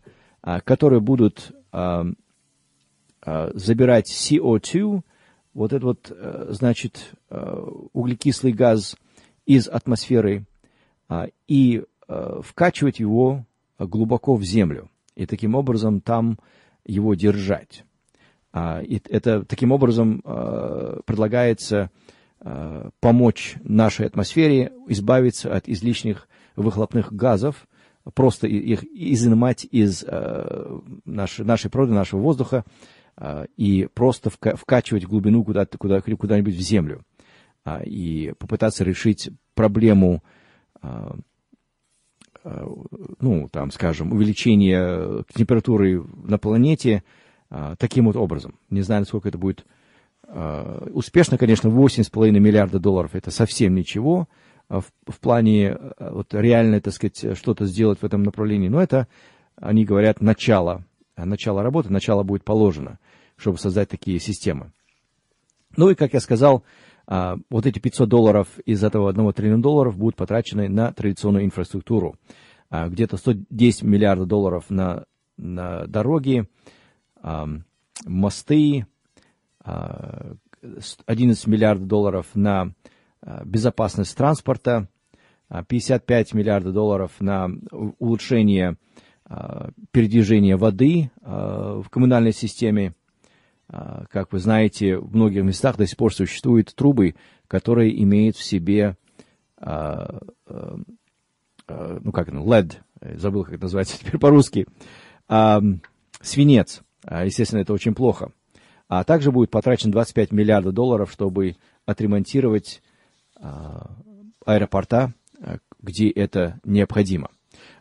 [0.65, 1.51] которые будут
[3.21, 5.01] забирать CO2,
[5.53, 6.12] вот этот вот,
[6.49, 7.13] значит,
[7.93, 8.97] углекислый газ
[9.45, 10.45] из атмосферы
[11.47, 11.84] и
[12.41, 13.45] вкачивать его
[13.79, 14.89] глубоко в землю.
[15.15, 16.38] И таким образом там
[16.86, 17.86] его держать.
[18.56, 20.21] И это таким образом
[21.06, 21.89] предлагается
[22.99, 27.67] помочь нашей атмосфере избавиться от излишних выхлопных газов,
[28.13, 32.66] просто их изымать из э, нашей, нашей природы, нашего воздуха
[33.18, 37.04] э, и просто вка вкачивать глубину куда куда, куда-нибудь в землю.
[37.66, 40.24] Э, и попытаться решить проблему,
[40.82, 41.12] э,
[43.22, 47.04] ну, там, скажем, увеличения температуры на планете
[47.78, 48.60] таким вот образом.
[48.70, 49.66] Не знаю, насколько это будет
[50.92, 56.82] успешно, конечно, 8,5 миллиарда долларов– это совсем ничего– а, в, в плане э, вот, реально,
[56.82, 58.70] так сказать, что-то сделать в этом направлении.
[58.70, 59.08] Но это,
[59.56, 63.00] они говорят, начало, начало работы, начало будет положено,
[63.36, 64.72] чтобы создать такие системы.
[65.78, 66.64] Ну и, как я сказал,
[67.06, 72.16] а, вот эти 500 долларов из этого 1 триллиона долларов будут потрачены на традиционную инфраструктуру.
[72.70, 75.06] А, где-то 110 миллиардов долларов на,
[75.38, 76.48] на дороги,
[78.06, 78.86] мосты,
[79.64, 82.92] 11 миллиардов долларов на Э,
[83.46, 84.88] безопасность транспорта,
[85.68, 87.50] 55 э, миллиардов долларов на
[88.00, 88.78] улучшение
[89.30, 92.94] э, передвижения воды в коммунальной системе.
[93.68, 97.16] Как вы знаете, в многих местах до сих пор существуют трубы,
[97.48, 98.98] которые имеют в себе,
[99.60, 100.20] ну
[102.12, 102.74] как это, LED,
[103.18, 104.68] забыл, как это называется теперь по-русски,
[106.22, 106.84] свинец.
[107.10, 108.32] Естественно, это очень плохо.
[108.90, 111.56] А также будет потрачено 25 миллиардов долларов, чтобы
[111.86, 112.83] отремонтировать
[114.45, 117.29] аэропорта, а, где это необходимо.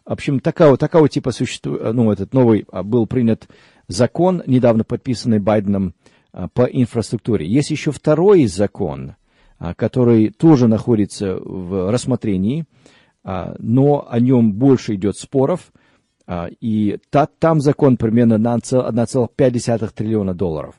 [0.05, 3.48] В общем, такого, такого типа существует, ну, этот новый а, был принят
[3.88, 5.94] закон, недавно подписанный Байденом
[6.55, 7.46] по инфраструктуре.
[7.46, 9.16] Есть еще второй закон,
[9.77, 12.64] который тоже находится в рассмотрении,
[13.22, 15.72] но о нем больше идет споров,
[16.59, 20.75] и та, там закон примерно на 1,5 триллиона долларов.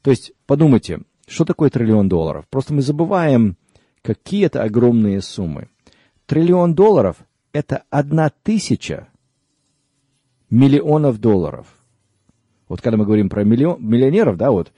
[0.00, 2.46] То есть, подумайте, что такое триллион долларов?
[2.48, 3.58] Просто мы забываем,
[4.04, 5.68] какие-то огромные суммы.
[6.26, 7.16] Триллион долларов–
[7.52, 9.08] это одна тысяча
[10.50, 11.66] миллионов долларов.
[12.68, 14.72] Вот когда мы говорим про миллион, миллионеров, да, вот,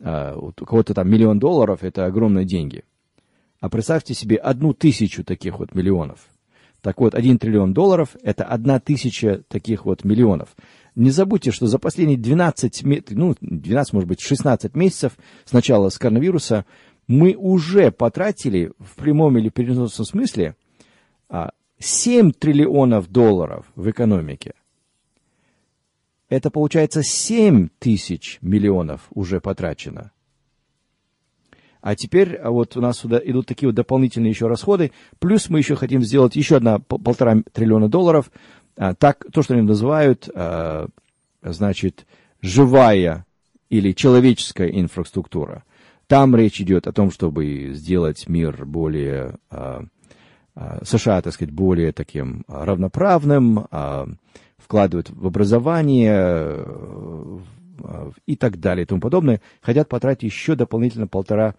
[0.00, 2.84] а, вот у кого-то там миллион долларов– это огромные деньги.
[3.60, 6.20] А представьте себе одну тысячу таких вот миллионов.
[6.80, 10.54] Так вот, один триллион долларов– это одна тысяча таких вот миллионов.
[10.94, 15.98] Не забудьте, что за последние 12, ну, 12, может быть, 16 месяцев с начала с
[15.98, 16.64] коронавируса–
[17.08, 20.54] мы уже потратили в прямом или переносном смысле
[21.78, 24.52] 7 а, триллионов долларов в экономике.
[26.28, 30.12] Это получается 7 тысяч миллионов уже потрачено.
[31.80, 34.92] А теперь а вот у нас сюда идут такие вот дополнительные еще расходы.
[35.18, 38.30] Плюс мы еще хотим сделать еще одна полтора триллиона долларов.
[38.76, 40.28] А, так, то, что они называют,
[41.42, 42.06] значит,
[42.42, 43.24] живая
[43.70, 45.64] или человеческая инфраструктура.
[46.08, 49.84] Там речь идет о том, чтобы сделать мир более, а,
[50.54, 54.08] а, США, так сказать, более таким равноправным, а,
[54.56, 56.64] вкладывать в образование
[58.26, 61.54] и так далее и тому подобное, хотят потратить еще дополнительно полтора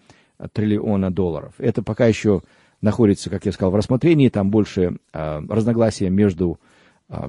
[0.52, 1.54] триллиона долларов.
[1.60, 2.42] Это пока еще
[2.82, 6.60] находится, как я сказал, в рассмотрении, там больше разногласия между,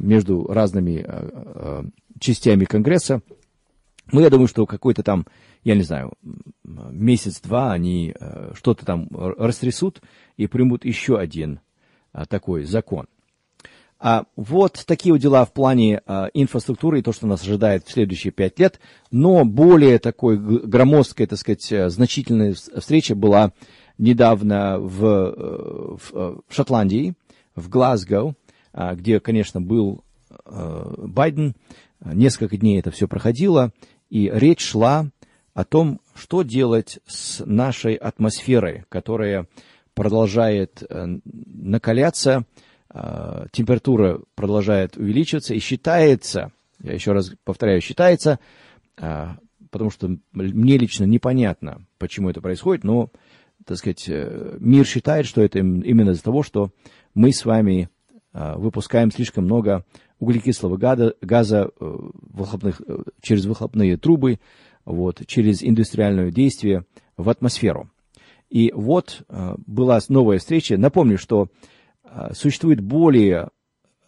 [0.00, 1.06] между разными
[2.18, 3.22] частями Конгресса.
[4.12, 5.26] Но я думаю, что какой-то там
[5.64, 6.12] я не знаю,
[6.64, 10.00] месяц-два они э, что-то там растрясут
[10.36, 11.60] и примут еще один
[12.12, 13.06] э, такой закон.
[13.98, 17.92] А вот такие вот дела в плане а, инфраструктуры и то, что нас ожидает в
[17.92, 18.80] следующие пять лет.
[19.10, 23.52] Но более такой громоздкая, так сказать, значительная встреча была
[23.98, 27.12] недавно в, в, в Шотландии,
[27.54, 28.34] в Глазго,
[28.72, 30.02] а, где, конечно, был
[30.46, 31.54] а, Байден.
[32.02, 33.72] Несколько дней это все проходило,
[34.10, 35.06] и речь шла
[35.54, 39.46] о том, что делать с нашей атмосферой, которая
[39.94, 42.44] продолжает э, накаляться,
[42.92, 48.38] э, температура продолжает увеличиваться, и считается, я еще раз повторяю, считается,
[48.96, 49.28] э,
[49.70, 53.10] потому что мне лично непонятно, почему это происходит, но,
[53.64, 56.70] так сказать, мир считает, что это именно из-за того, что
[57.14, 57.88] мы с вами
[58.32, 59.84] выпускаем слишком много
[60.20, 62.80] углекислого газа, газа выхлопных,
[63.20, 64.38] через выхлопные трубы,
[64.84, 66.84] вот, через индустриальное действие
[67.16, 67.90] в атмосферу.
[68.48, 70.76] И вот э, была новая встреча.
[70.76, 71.48] Напомню, что
[72.02, 73.50] э, существует более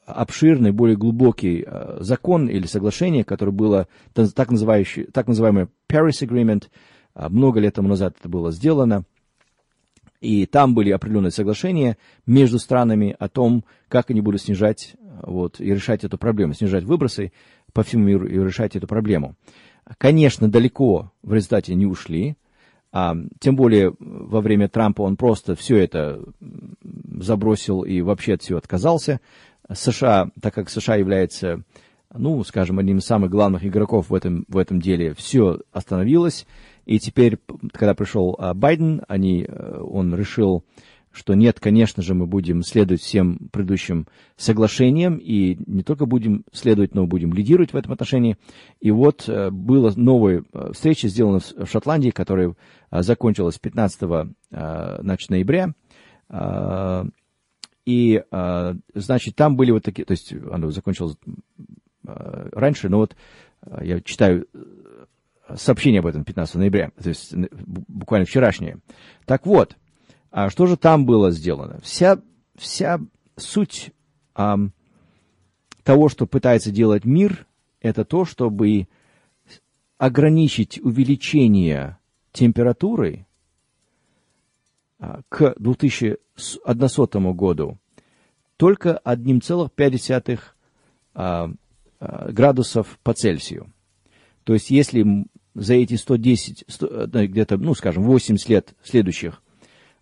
[0.04, 6.64] обширный, более глубокий э, закон или соглашение, которое было так, называющий, так называемое Paris Agreement.
[7.14, 9.04] Много лет тому назад это было сделано.
[10.20, 15.72] И там были определенные соглашения между странами о том, как они будут снижать вот, и
[15.72, 17.32] решать эту проблему, снижать выбросы
[17.72, 19.34] по всему миру и решать эту проблему.
[19.98, 22.36] Конечно, далеко в результате не ушли,
[22.92, 26.22] а, тем более во время Трампа он просто все это
[27.18, 29.20] забросил и вообще от всего отказался.
[29.72, 31.62] США, так как США является,
[32.12, 36.46] ну, скажем, одним из самых главных игроков в этом, в этом деле, все остановилось.
[36.84, 37.38] И теперь,
[37.72, 40.64] когда пришел а, Байден, они, э, он решил,
[41.12, 44.06] что нет, конечно же, мы будем следовать всем предыдущим
[44.36, 48.36] соглашениям, и не только будем следовать, но будем лидировать в этом отношении.
[48.80, 52.54] И вот э, была новая э, встреча, сделана в Шотландии, которая
[52.90, 55.72] закончилась 15 значит, ноября.
[57.86, 58.22] И,
[58.94, 61.16] значит, там были вот такие, то есть оно закончилось
[62.04, 63.16] раньше, но вот
[63.80, 64.46] я читаю
[65.56, 68.78] сообщение об этом 15 ноября, то есть буквально вчерашнее.
[69.24, 69.76] Так вот,
[70.32, 71.78] а что же там было сделано?
[71.82, 72.18] Вся,
[72.56, 72.98] вся
[73.36, 73.92] суть
[74.34, 74.58] а,
[75.84, 77.46] того, что пытается делать мир,
[77.80, 78.88] это то, чтобы
[79.98, 81.98] ограничить увеличение
[82.32, 83.26] температуры
[84.98, 87.78] а, к 2100 году
[88.56, 90.40] только 1,5
[91.14, 91.50] а,
[92.00, 93.70] а, градусов по Цельсию.
[94.44, 99.41] То есть, если за эти 110, 100, где-то, ну, скажем, 80 лет следующих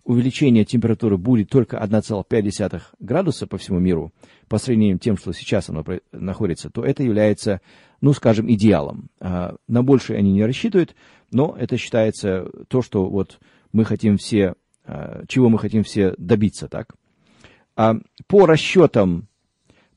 [0.03, 4.11] увеличение температуры будет только 1,5 градуса по всему миру,
[4.47, 7.61] по сравнению с тем, что сейчас оно находится, то это является,
[8.01, 9.09] ну, скажем, идеалом.
[9.19, 10.95] А, на большее они не рассчитывают,
[11.31, 13.39] но это считается то, что вот
[13.71, 16.95] мы хотим все, а, чего мы хотим все добиться, так?
[17.75, 17.95] А
[18.27, 19.27] по расчетам,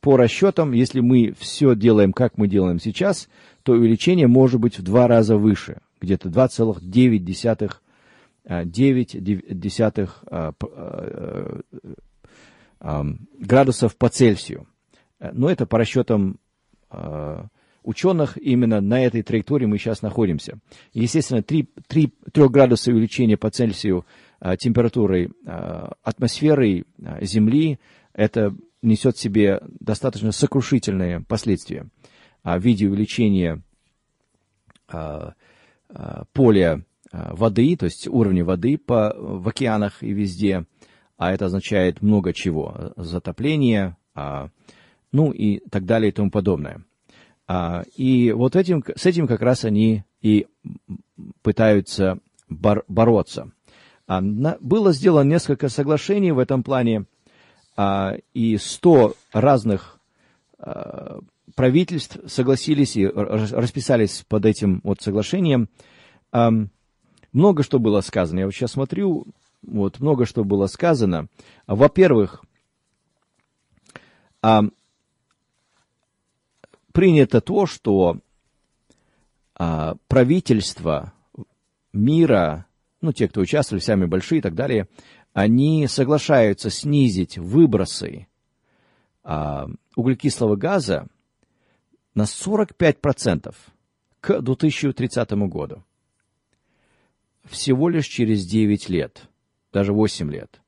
[0.01, 3.29] по расчетам, если мы все делаем, как мы делаем сейчас,
[3.63, 7.71] то увеличение может быть в два раза выше, где-то 2,9
[8.47, 9.23] 9
[9.59, 11.61] десятых а, а,
[12.81, 13.07] а,
[13.39, 14.67] градусов по Цельсию.
[15.33, 16.39] Но это по расчетам
[17.83, 20.59] ученых, именно на этой траектории мы сейчас находимся.
[20.93, 24.05] Естественно, 3, 3, 3 градуса увеличения по Цельсию
[24.59, 25.31] температуры
[26.03, 26.85] атмосферы
[27.23, 27.79] Земли,
[28.13, 31.87] это несет в себе достаточно сокрушительные последствия
[32.43, 33.63] в виде увеличения
[36.33, 36.94] поля Э,
[37.33, 40.67] воды, то есть уровня воды по, в океанах и везде,
[41.17, 44.49] а это означает много чего, затопление, а,
[45.13, 46.85] ну и так далее и тому подобное.
[47.47, 50.47] А, и вот этим, с этим как раз они и
[51.43, 53.51] пытаются бор, бороться.
[54.07, 57.07] А, на, было сделано несколько соглашений в этом плане,
[57.77, 60.01] а, и 100 разных
[60.59, 61.21] а,
[61.55, 65.69] правительств согласились и расписались под этим вот соглашением.
[67.35, 68.39] Много что было сказано.
[68.39, 69.27] Я вот сейчас смотрю,
[69.63, 71.27] вот много что было сказано.
[71.67, 72.45] Во-первых,
[74.41, 74.63] а,
[76.93, 78.21] принято то, что
[79.57, 81.13] а, правительства
[81.93, 82.67] мира,
[83.01, 84.87] ну, те, кто участвовали, самые большие и так далее,
[85.33, 88.29] они соглашаются снизить выбросы
[89.25, 89.67] а,
[89.97, 91.09] углекислого газа
[92.15, 93.53] на 45%
[94.21, 95.83] к 2030 году
[97.45, 99.29] всего лишь через 9 лет,
[99.73, 100.61] даже 8 лет.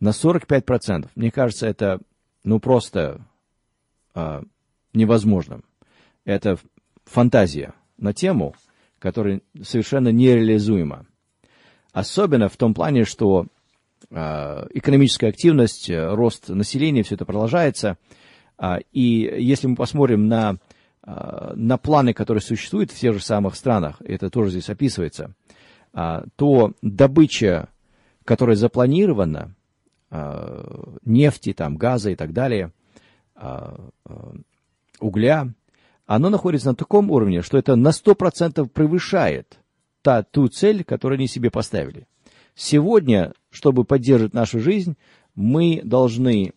[0.00, 1.08] На 45%.
[1.14, 2.00] Мне кажется, это
[2.44, 3.20] ну просто
[4.14, 4.42] а,
[4.92, 5.60] невозможно.
[6.24, 6.58] Это
[7.04, 8.54] фантазия на тему,
[8.98, 11.06] которая совершенно нереализуема.
[11.92, 13.46] Особенно в том плане, что
[14.10, 17.96] э, экономическая активность, рост населения, все это продолжается.
[18.58, 20.58] Э, и если мы посмотрим на,
[21.06, 25.34] э, на планы, которые существуют в тех же самых странах, это тоже здесь описывается,
[25.92, 27.68] то добыча,
[28.24, 29.54] которая запланирована,
[30.10, 32.72] а, нефти, там, газа и так далее,
[33.34, 33.78] а,
[35.00, 35.52] угля,
[36.06, 39.58] оно находится на таком уровне, что это на 100% превышает
[40.02, 42.06] та, ту цель, которую они себе поставили.
[42.54, 44.96] Сегодня, чтобы поддерживать нашу жизнь,
[45.34, 46.54] мы должны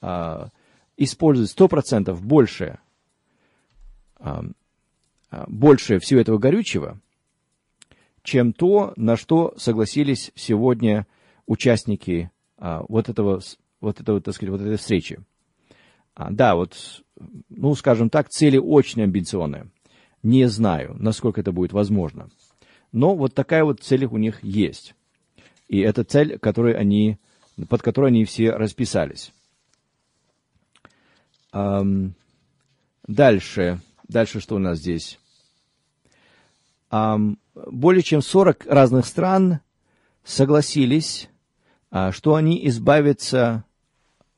[0.00, 0.48] а,
[0.96, 2.78] использовать 100% больше,
[4.18, 4.44] а,
[5.46, 6.98] больше всего этого горючего,
[8.24, 11.06] чем то, на что согласились сегодня
[11.46, 13.40] участники а, вот этого,
[13.80, 15.20] вот этого, так сказать, вот этой встречи.
[16.14, 17.04] А, да, вот,
[17.50, 19.68] ну, скажем так, цели очень амбициозные.
[20.22, 22.30] Не знаю, насколько это будет возможно.
[22.92, 24.94] Но вот такая вот цель у них есть.
[25.68, 27.18] И это цель, которой они,
[27.68, 29.32] под которой они все расписались.
[33.06, 33.80] Дальше.
[34.08, 35.18] Дальше что у нас здесь?
[37.54, 39.60] Более чем 40 разных стран
[40.24, 41.28] согласились,
[41.90, 43.64] а, что они избавятся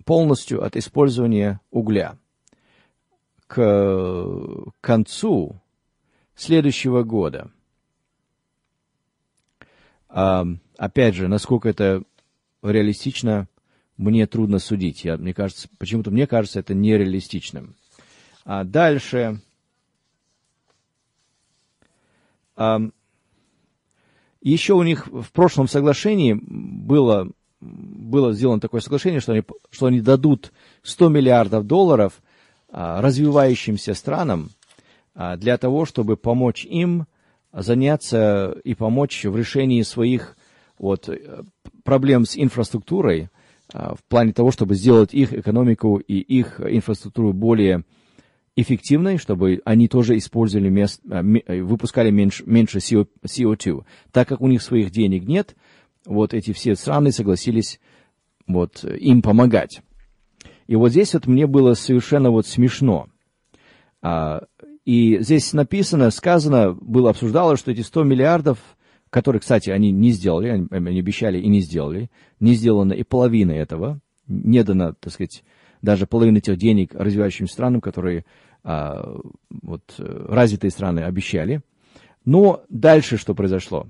[0.04, 2.18] полностью от использования угля.
[3.46, 5.60] К концу
[6.34, 7.50] следующего года.
[10.08, 12.02] Опять же, насколько это
[12.62, 13.48] реалистично,
[13.96, 15.04] мне трудно судить.
[15.04, 17.76] Я, мне кажется, почему-то мне кажется это нереалистичным.
[18.44, 19.40] А дальше
[24.40, 27.28] еще у них в прошлом соглашении было,
[27.60, 30.52] было сделано такое соглашение, что они, что они дадут
[30.82, 32.22] 100 миллиардов долларов
[32.68, 34.50] а, развивающимся странам
[35.14, 37.06] а, для того, чтобы помочь им
[37.52, 40.36] заняться и помочь в решении своих
[40.78, 41.08] вот,
[41.84, 43.30] проблем с инфраструктурой,
[43.72, 47.84] а, в плане того, чтобы сделать их экономику и их инфраструктуру более
[48.56, 53.84] эффективной, чтобы они тоже использовали мест, а, э, выпускали меньше, меньше CO2.
[54.12, 55.54] Так как у них своих денег нет,
[56.06, 57.78] вот эти все страны согласились
[58.46, 59.82] вот, им помогать.
[60.66, 63.08] И вот здесь вот мне было совершенно вот смешно.
[64.02, 64.44] А,
[64.84, 68.58] и здесь написано, сказано, было обсуждалось, что эти 100 миллиардов,
[69.10, 73.52] которые, кстати, они не сделали, они, они обещали и не сделали, не сделано и половина
[73.52, 75.44] этого, не дано, так сказать,
[75.82, 78.24] даже половина тех денег развивающим странам, которые
[78.66, 81.62] вот, э, развитые страны обещали.
[82.24, 83.86] Но дальше что произошло?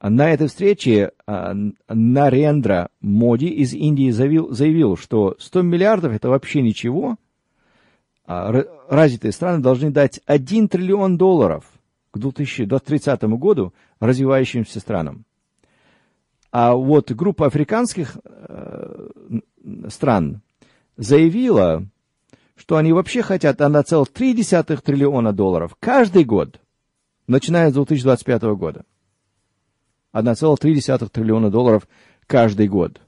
[0.00, 1.54] На этой встрече а,
[1.88, 7.16] Нарендра Моди из Индии заявил, заявил, что 100 миллиардов это вообще ничего.
[8.26, 8.50] А
[8.88, 11.64] развитые страны должны дать 1 триллион долларов
[12.10, 15.24] к 2030 году развивающимся странам.
[16.50, 19.08] А вот группа африканских э,
[19.88, 20.40] стран
[20.96, 21.86] заявила,
[22.56, 26.60] что они вообще хотят 1,3 триллиона долларов каждый год,
[27.26, 28.84] начиная с 2025 года.
[30.12, 31.88] 1,3 триллиона долларов
[32.26, 33.00] каждый год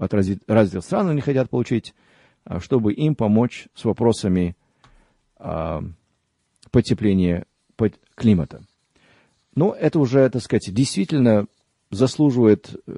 [0.00, 1.94] от развитых стран они хотят получить,
[2.44, 4.56] а, чтобы им помочь с вопросами
[5.36, 5.82] а,
[6.70, 7.44] потепления
[8.14, 8.62] климата.
[9.54, 11.46] Но это уже, так сказать, действительно
[11.90, 12.92] заслуживает э,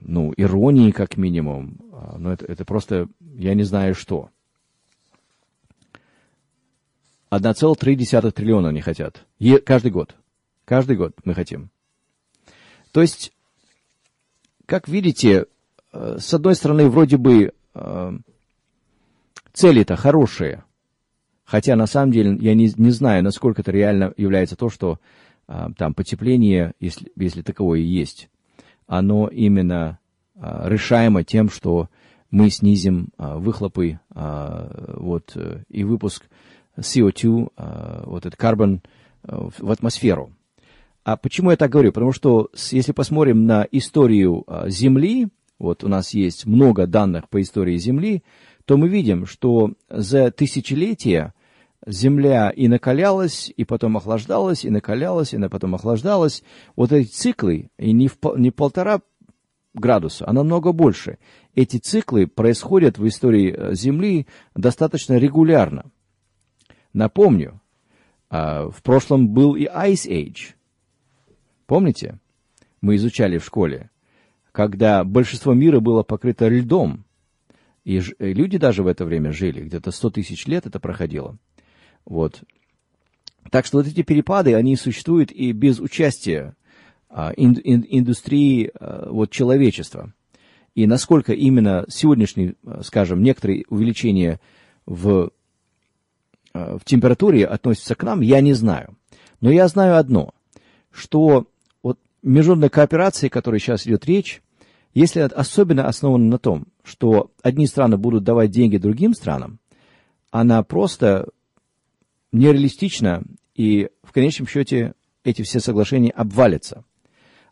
[0.00, 1.78] ну, иронии как минимум.
[1.92, 4.30] А, но это, это просто, я не знаю что.
[7.30, 9.26] 1,3 триллиона они хотят.
[9.38, 10.14] Е- каждый год.
[10.64, 11.70] Каждый год мы хотим.
[12.92, 13.32] То есть,
[14.66, 15.46] как видите,
[15.92, 18.12] э, с одной стороны, вроде бы э,
[19.52, 20.64] цели-то хорошие,
[21.44, 24.98] хотя на самом деле я не, не знаю, насколько это реально является то, что
[25.46, 28.28] э, там потепление, если, если таковое и есть,
[28.86, 29.98] оно именно
[30.34, 31.90] решаемо тем, что
[32.30, 35.36] мы снизим выхлопы вот,
[35.68, 36.28] и выпуск
[36.78, 38.82] CO2, а, вот этот карбон
[39.22, 40.30] а, в атмосферу.
[41.04, 41.92] А почему я так говорю?
[41.92, 47.40] Потому что если посмотрим на историю а, Земли, вот у нас есть много данных по
[47.40, 48.22] истории Земли,
[48.64, 51.32] то мы видим, что за тысячелетия
[51.86, 56.42] Земля и накалялась, и потом охлаждалась, и накалялась, и потом охлаждалась.
[56.76, 59.00] Вот эти циклы, и не, в, не полтора
[59.72, 61.18] градуса, а намного больше.
[61.54, 65.90] Эти циклы происходят в истории Земли достаточно регулярно.
[66.98, 67.60] Напомню,
[68.28, 70.54] а, в прошлом был и Ice Age.
[71.66, 72.18] Помните?
[72.80, 73.90] Мы изучали в школе,
[74.50, 77.04] когда большинство мира было покрыто льдом,
[77.84, 81.38] и люди даже в это время жили, где-то 100 тысяч лет это проходило.
[82.04, 82.42] Вот.
[83.52, 86.56] Так что вот эти перепады, они существуют и без участия
[87.08, 90.12] а, ин, ин, индустрии а, вот, человечества.
[90.74, 94.40] И насколько именно сегодняшние, скажем, некоторые увеличения
[94.84, 95.30] в
[96.78, 98.96] в температуре относится к нам, я не знаю.
[99.40, 100.34] Но я знаю одно,
[100.90, 101.46] что
[101.82, 104.42] вот международная кооперация, о которой сейчас идет речь,
[104.94, 109.60] если особенно основана на том, что одни страны будут давать деньги другим странам,
[110.30, 111.28] она просто
[112.32, 113.22] нереалистична,
[113.54, 114.94] и в конечном счете
[115.24, 116.84] эти все соглашения обвалятся.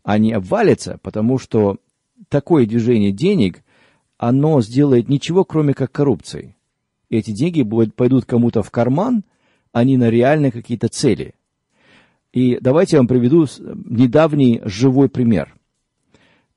[0.02, 1.78] Они обвалятся, потому что
[2.28, 3.62] такое движение денег,
[4.18, 6.55] оно сделает ничего, кроме как коррупцией
[7.10, 9.24] эти деньги будут, пойдут кому-то в карман,
[9.72, 11.34] а не на реальные какие-то цели.
[12.32, 15.54] И давайте я вам приведу недавний живой пример.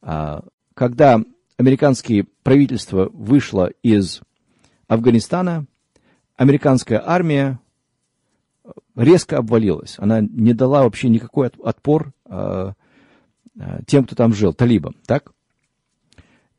[0.02, 0.44] А,
[0.74, 1.22] когда
[1.58, 4.22] американское правительство вышло из
[4.88, 5.66] Афганистана,
[6.36, 7.60] американская армия
[8.96, 9.96] резко обвалилась.
[9.98, 12.74] Она не дала вообще никакой отпор а,
[13.60, 15.32] а, тем, кто там жил, талибам, так?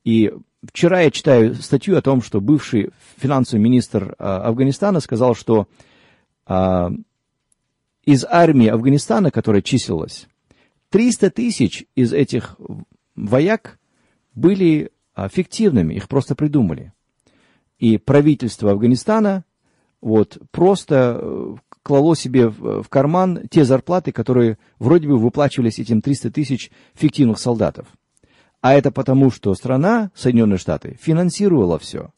[0.04, 0.32] И
[0.62, 5.68] Вчера я читаю статью о том, что бывший финансовый министр а, Афганистана сказал, что
[6.46, 6.90] а,
[8.04, 10.28] из армии Афганистана, которая числилась,
[10.90, 12.56] 300 тысяч из этих
[13.16, 13.78] вояк
[14.34, 16.92] были а, фиктивными, их просто придумали.
[17.78, 19.44] И правительство Афганистана
[20.02, 26.30] вот просто э, клало себе в, карман те зарплаты, которые вроде бы выплачивались этим 300
[26.30, 27.86] тысяч фиктивных солдатов.
[28.60, 32.10] А это потому, что страна, Соединенные Штаты, финансировала все.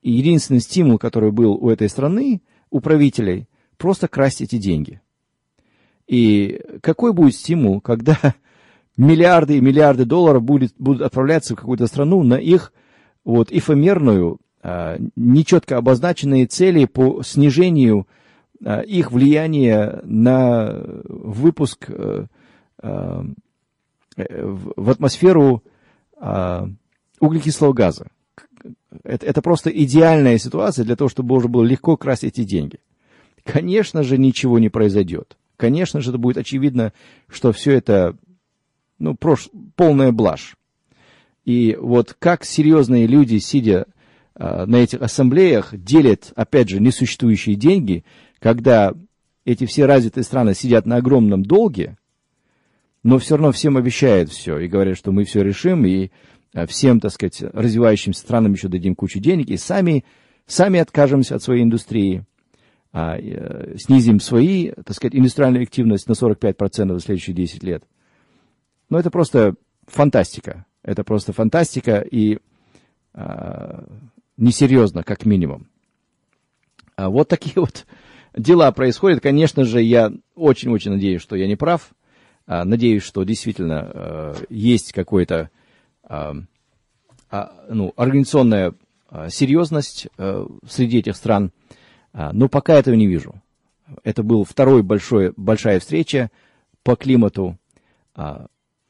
[0.00, 3.46] И единственный стимул, который был у этой страны, у правителей,
[3.76, 5.00] просто красть эти деньги.
[6.06, 8.18] И какой будет стимул, когда
[8.96, 12.72] миллиарды и миллиарды долларов будет, будут отправляться в какую-то страну на их
[13.24, 18.08] вот, эфемерную, а, нечетко обозначенные цели по снижению
[18.64, 22.26] а, их влияния на выпуск а,
[22.78, 23.24] а,
[24.16, 25.62] в атмосферу
[26.16, 26.68] а,
[27.20, 28.08] углекислого газа.
[29.04, 32.78] Это, это просто идеальная ситуация для того, чтобы можно было легко красть эти деньги.
[33.44, 35.36] Конечно же, ничего не произойдет.
[35.56, 36.92] Конечно же, это будет очевидно,
[37.28, 38.16] что все это
[38.98, 39.48] ну, прош...
[39.74, 40.56] полная блажь.
[41.44, 43.86] И вот как серьезные люди, сидя
[44.36, 48.04] э, на этих ассамблеях, делят, опять же, несуществующие деньги,
[48.38, 48.94] когда
[49.44, 51.96] эти все развитые страны сидят на огромном долге,
[53.02, 56.10] но все равно всем обещают все и говорят, что мы все решим, и
[56.54, 60.04] э, всем, так сказать, развивающимся странам еще дадим кучу денег, и сами,
[60.46, 62.24] сами откажемся от своей индустрии,
[62.92, 67.84] а, э, снизим свои, так сказать, индустриальную активность на 45% в следующие 10 лет.
[68.90, 69.54] Но это просто
[69.86, 70.66] фантастика.
[70.82, 72.38] Это просто фантастика и
[73.14, 73.84] а,
[74.36, 75.68] несерьезно, как минимум.
[76.96, 77.86] А вот такие вот
[78.36, 79.22] дела происходят.
[79.22, 81.92] Конечно же, я очень-очень надеюсь, что я не прав.
[82.46, 85.50] А, надеюсь, что действительно а, есть какой-то
[86.02, 86.34] а,
[87.30, 88.74] а, ну, организационная
[89.28, 91.52] серьезность а, среди этих стран.
[92.14, 93.34] Но пока этого не вижу.
[94.04, 96.30] Это был второй большой, большая встреча
[96.82, 97.56] по климату.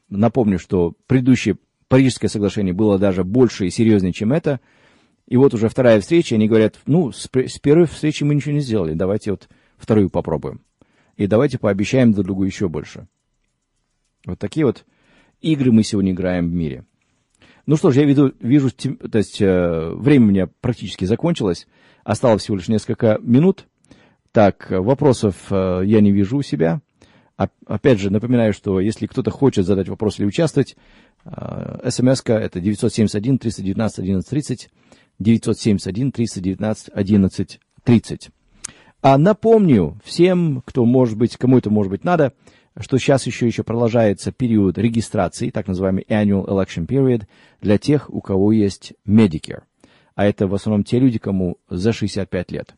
[0.09, 1.55] Напомню, что предыдущее
[1.87, 4.59] Парижское соглашение было даже больше и серьезнее, чем это.
[5.27, 8.93] И вот уже вторая встреча, они говорят, ну, с первой встречи мы ничего не сделали,
[8.93, 9.47] давайте вот
[9.77, 10.61] вторую попробуем.
[11.15, 13.07] И давайте пообещаем друг другу еще больше.
[14.25, 14.85] Вот такие вот
[15.41, 16.85] игры мы сегодня играем в мире.
[17.65, 21.67] Ну что ж, я вижу, вижу то есть э, время у меня практически закончилось.
[22.03, 23.67] Осталось всего лишь несколько минут.
[24.31, 26.81] Так, вопросов э, я не вижу у себя.
[27.65, 30.75] Опять же, напоминаю, что если кто-то хочет задать вопрос или участвовать,
[31.25, 34.69] э, смс-ка это 971 319 1130,
[35.19, 38.29] 971 319 1130.
[39.01, 42.33] А напомню всем, кто может быть, кому это может быть надо,
[42.79, 47.23] что сейчас еще, еще продолжается период регистрации, так называемый Annual Election Period,
[47.61, 49.63] для тех, у кого есть Medicare.
[50.15, 52.75] А это в основном те люди, кому за 65 лет.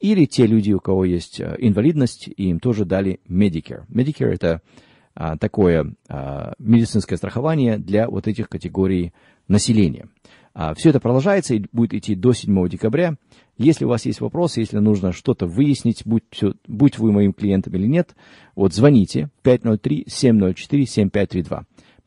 [0.00, 3.86] Или те люди, у кого есть э, инвалидность, и им тоже дали Medicare.
[3.88, 4.62] Medicare– это
[5.14, 9.12] а, такое а, медицинское страхование для вот этих категорий
[9.48, 10.08] населения.
[10.52, 13.16] А, все это продолжается и будет идти до 7 декабря.
[13.56, 16.24] Если у вас есть вопросы, если нужно что-то выяснить, будь,
[16.66, 18.16] будь вы моим клиентом или нет,
[18.56, 21.62] вот звоните 503-704-7532.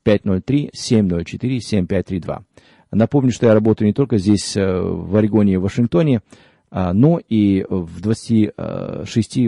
[0.05, 2.43] 503-704-7532.
[2.91, 6.21] Напомню, что я работаю не только здесь, э, в Орегоне и Вашингтоне,
[6.69, 9.39] а, но и в 26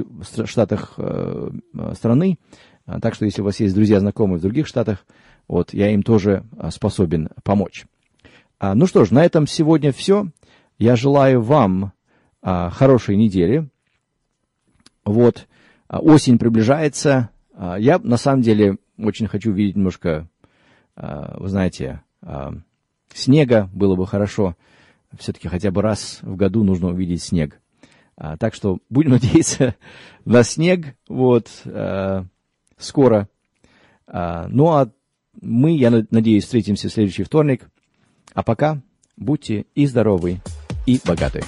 [0.45, 1.49] штатах э,
[1.93, 2.39] страны.
[2.85, 5.05] А, так что, если у вас есть друзья, знакомые в других штатах,
[5.47, 7.85] вот, я им тоже способен помочь.
[8.61, 10.27] Ну что ж, на этом сегодня все.
[10.77, 11.93] Я желаю вам
[12.41, 13.69] а, хорошей недели.
[15.03, 15.47] Вот,
[15.87, 17.29] а, осень приближается.
[17.53, 20.29] А, я, на самом деле, очень хочу видеть немножко,
[20.95, 22.53] а, вы знаете, а,
[23.13, 23.69] снега.
[23.73, 24.55] Было бы хорошо.
[25.17, 27.59] Все-таки хотя бы раз в году нужно увидеть снег.
[28.17, 29.75] А, так что будем надеяться
[30.25, 30.95] на снег.
[31.07, 32.25] Вот, а,
[32.77, 33.29] скоро.
[34.07, 34.91] А, ну, а
[35.41, 37.69] мы, я надеюсь, встретимся в следующий вторник.
[38.35, 38.81] А пока
[39.17, 40.41] будьте и здоровы,
[40.85, 41.41] и богаты.